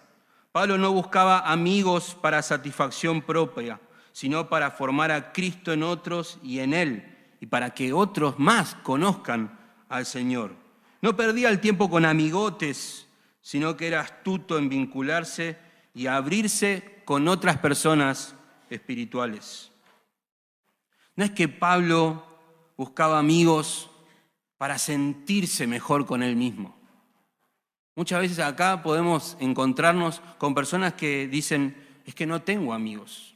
[0.51, 3.79] Pablo no buscaba amigos para satisfacción propia,
[4.11, 8.73] sino para formar a Cristo en otros y en Él, y para que otros más
[8.73, 9.55] conozcan
[9.87, 10.55] al Señor.
[11.03, 13.07] No perdía el tiempo con amigotes,
[13.43, 15.59] sino que era astuto en vincularse
[15.93, 18.33] y abrirse con otras personas
[18.71, 19.71] espirituales.
[21.15, 22.26] No es que Pablo
[22.77, 23.89] buscaba amigos
[24.57, 26.77] para sentirse mejor con él mismo.
[27.95, 31.75] Muchas veces acá podemos encontrarnos con personas que dicen,
[32.05, 33.35] es que no tengo amigos.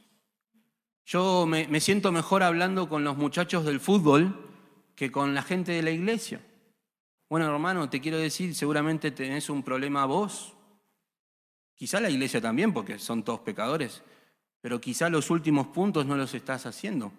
[1.04, 4.50] Yo me, siento mejor hablando con los muchachos del fútbol
[4.94, 6.40] que con la gente de la iglesia.
[7.28, 10.54] Bueno, hermano, te quiero decir, seguramente tenés un problema vos.
[11.74, 14.02] Quizá la iglesia también, porque son todos pecadores,
[14.60, 17.12] pero quizá los últimos puntos no los estás haciendo.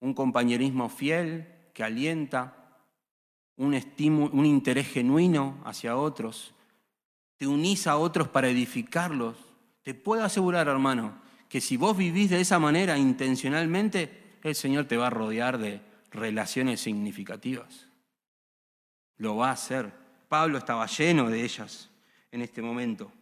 [0.00, 2.54] Un compañerismo fiel que alienta,
[3.56, 3.74] un,
[4.32, 6.54] un interés genuino hacia otros.
[7.36, 9.36] Te unís a otros para edificarlos.
[9.82, 14.96] Te puedo asegurar, hermano, que si vos vivís de esa manera intencionalmente, el Señor te
[14.96, 15.80] va a rodear de
[16.10, 17.88] relaciones significativas.
[19.16, 19.92] Lo va a hacer.
[20.28, 21.90] Pablo estaba lleno de ellas
[22.32, 23.12] en este momento.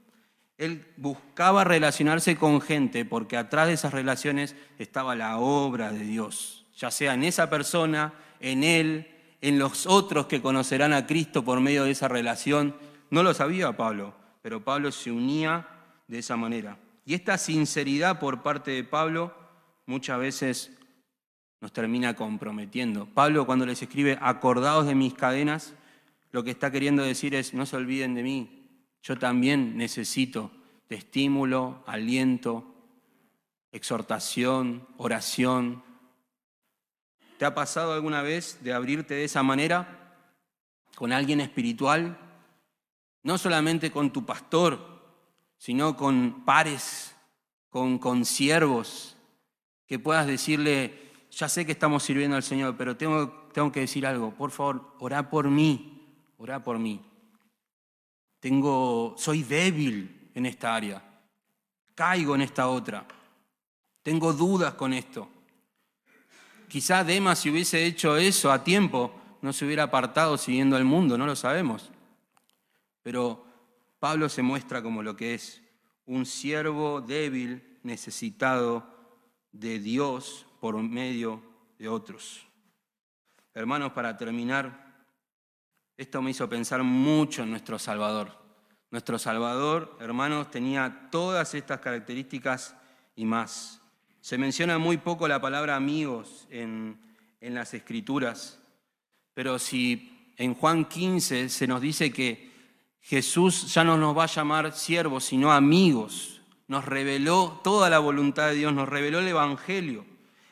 [0.57, 6.64] Él buscaba relacionarse con gente porque atrás de esas relaciones estaba la obra de Dios,
[6.77, 9.07] ya sea en esa persona, en él,
[9.41, 12.75] en los otros que conocerán a Cristo por medio de esa relación.
[13.11, 15.69] No lo sabía Pablo, pero Pablo se unía
[16.09, 16.79] de esa manera.
[17.05, 19.35] Y esta sinceridad por parte de Pablo
[19.87, 20.71] muchas veces
[21.61, 23.07] nos termina comprometiendo.
[23.07, 25.75] Pablo cuando les escribe, acordaos de mis cadenas,
[26.33, 28.65] lo que está queriendo decir es, no se olviden de mí,
[29.03, 30.51] yo también necesito
[30.89, 32.75] de estímulo, aliento,
[33.71, 35.84] exhortación, oración.
[37.45, 40.17] ¿Te ha pasado alguna vez de abrirte de esa manera
[40.95, 42.19] con alguien espiritual?
[43.23, 44.81] No solamente con tu pastor,
[45.59, 47.15] sino con pares,
[47.69, 49.19] con, con siervos,
[49.87, 54.07] que puedas decirle, ya sé que estamos sirviendo al Señor, pero tengo, tengo que decir
[54.07, 56.03] algo, por favor, orá por mí,
[56.39, 57.05] orá por mí.
[58.41, 61.05] Tengo, soy débil en esta área,
[61.95, 63.07] caigo en esta otra,
[64.03, 65.29] tengo dudas con esto.
[66.75, 71.17] Quizá Demas si hubiese hecho eso a tiempo, no se hubiera apartado siguiendo al mundo,
[71.17, 71.93] no lo sabemos.
[73.01, 73.47] Pero
[74.01, 75.63] Pablo se muestra como lo que es,
[76.05, 78.93] un siervo débil, necesitado
[79.53, 81.41] de Dios por medio
[81.79, 82.45] de otros.
[83.55, 85.07] Hermanos, para terminar,
[85.97, 88.37] esto me hizo pensar mucho en nuestro Salvador.
[88.91, 92.75] Nuestro Salvador, hermanos, tenía todas estas características
[93.15, 93.81] y más.
[94.25, 96.99] Se menciona muy poco la palabra amigos en,
[97.43, 98.59] en las escrituras,
[99.35, 102.51] pero si en Juan 15 se nos dice que
[103.03, 106.41] Jesús ya no nos va a llamar siervos, sino amigos.
[106.69, 110.07] Nos reveló toda la voluntad de Dios, nos reveló el Evangelio.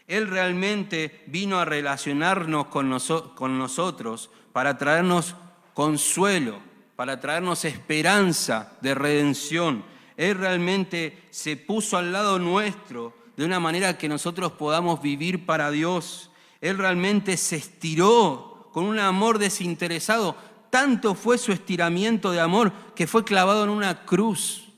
[0.07, 5.35] Él realmente vino a relacionarnos con, nosotros para traernos
[5.73, 6.59] consuelo,
[6.95, 9.83] para traernos esperanza de redención.
[10.19, 15.71] Él realmente se puso al lado nuestro de una manera que nosotros podamos vivir para
[15.71, 16.31] Dios.
[16.61, 20.37] Él realmente se estiró con un amor desinteresado
[20.73, 24.73] tanto fue su estiramiento de amor que fue clavado en una cruz.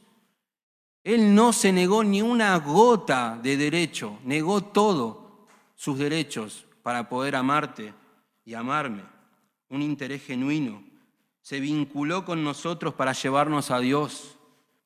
[1.04, 5.46] Él no se negó ni una gota de derecho, negó todo
[5.76, 7.94] sus derechos para poder amarte
[8.44, 9.04] y amarme,
[9.68, 10.82] un interés genuino.
[11.42, 14.36] Se vinculó con nosotros para llevarnos a Dios.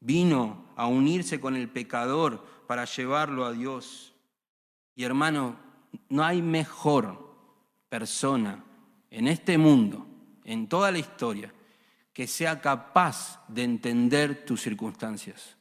[0.01, 4.13] Vino a unirse con el pecador para llevarlo a Dios.
[4.95, 5.57] Y hermano,
[6.11, 7.35] no hay mejor
[7.89, 8.63] persona
[9.11, 10.07] en este mundo,
[10.45, 11.51] en toda la historia,
[12.13, 15.57] que sea capaz de entender tus circunstancias.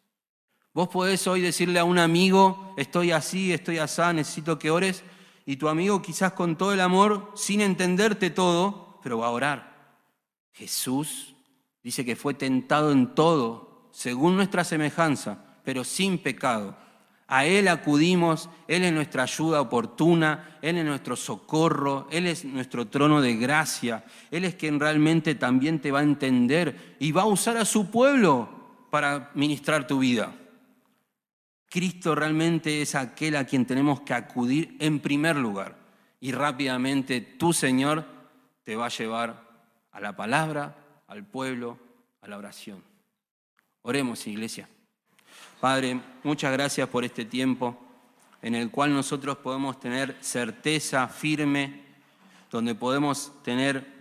[0.73, 5.01] Vos podés hoy decirle a un amigo, estoy así, estoy así, necesito que ores,
[5.45, 9.95] y tu amigo quizás con todo el amor, sin entenderte todo, pero va a orar.
[10.51, 11.35] Jesús
[11.81, 16.75] dice que fue tentado en todo, según nuestra semejanza, pero sin pecado.
[17.27, 22.87] A Él acudimos, Él es nuestra ayuda oportuna, Él es nuestro socorro, Él es nuestro
[22.87, 27.27] trono de gracia, Él es quien realmente también te va a entender y va a
[27.27, 28.49] usar a su pueblo
[28.89, 30.33] para ministrar tu vida.
[31.69, 35.75] Cristo realmente es aquel a quien tenemos que acudir en primer lugar.
[36.21, 38.05] Y rápidamente tu Señor
[38.63, 39.43] te va a llevar
[39.91, 41.77] a la palabra, al pueblo,
[42.21, 42.81] a la oración.
[43.81, 44.69] Oremos, iglesia.
[45.59, 47.75] Padre, muchas gracias por este tiempo
[48.43, 51.81] en el cual nosotros podemos tener certeza firme,
[52.51, 53.91] donde podemos tener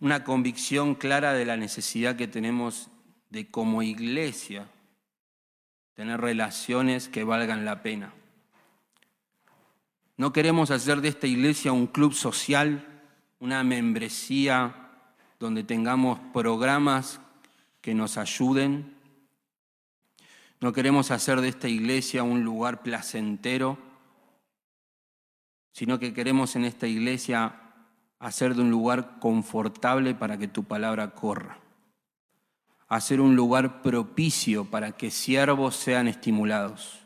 [0.00, 2.88] una convicción clara de la necesidad que tenemos
[3.30, 4.68] de como iglesia
[5.94, 8.12] tener relaciones que valgan la pena.
[10.16, 12.84] No queremos hacer de esta iglesia un club social,
[13.38, 14.90] una membresía
[15.38, 17.20] donde tengamos programas
[17.80, 18.95] que nos ayuden.
[20.60, 23.78] No queremos hacer de esta iglesia un lugar placentero,
[25.72, 27.60] sino que queremos en esta iglesia
[28.18, 31.58] hacer de un lugar confortable para que tu palabra corra.
[32.88, 37.00] Hacer un lugar propicio para que siervos sean estimulados,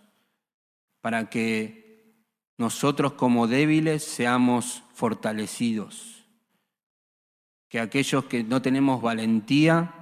[1.01, 2.15] para que
[2.59, 6.27] nosotros como débiles seamos fortalecidos,
[7.69, 9.95] que aquellos que no tenemos valentía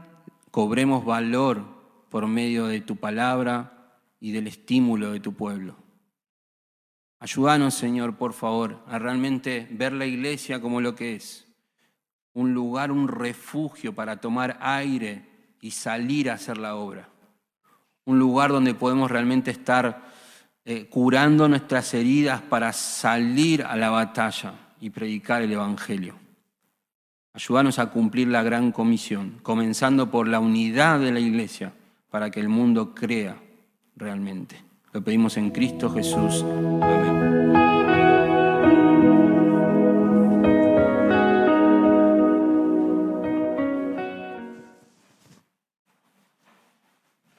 [0.51, 1.78] cobremos valor
[2.11, 5.77] por medio de tu palabra y del estímulo de tu pueblo.
[7.21, 11.47] Ayúdanos, Señor, por favor, a realmente ver la iglesia como lo que es,
[12.33, 15.25] un lugar, un refugio para tomar aire
[15.61, 17.09] y salir a hacer la obra.
[18.05, 20.09] Un lugar donde podemos realmente estar
[20.65, 26.15] eh, curando nuestras heridas para salir a la batalla y predicar el Evangelio.
[27.33, 31.73] Ayúdanos a cumplir la gran comisión, comenzando por la unidad de la iglesia,
[32.11, 33.37] para que el mundo crea
[33.97, 34.57] realmente.
[34.93, 36.45] Lo pedimos en Cristo Jesús.
[36.81, 37.88] Amén.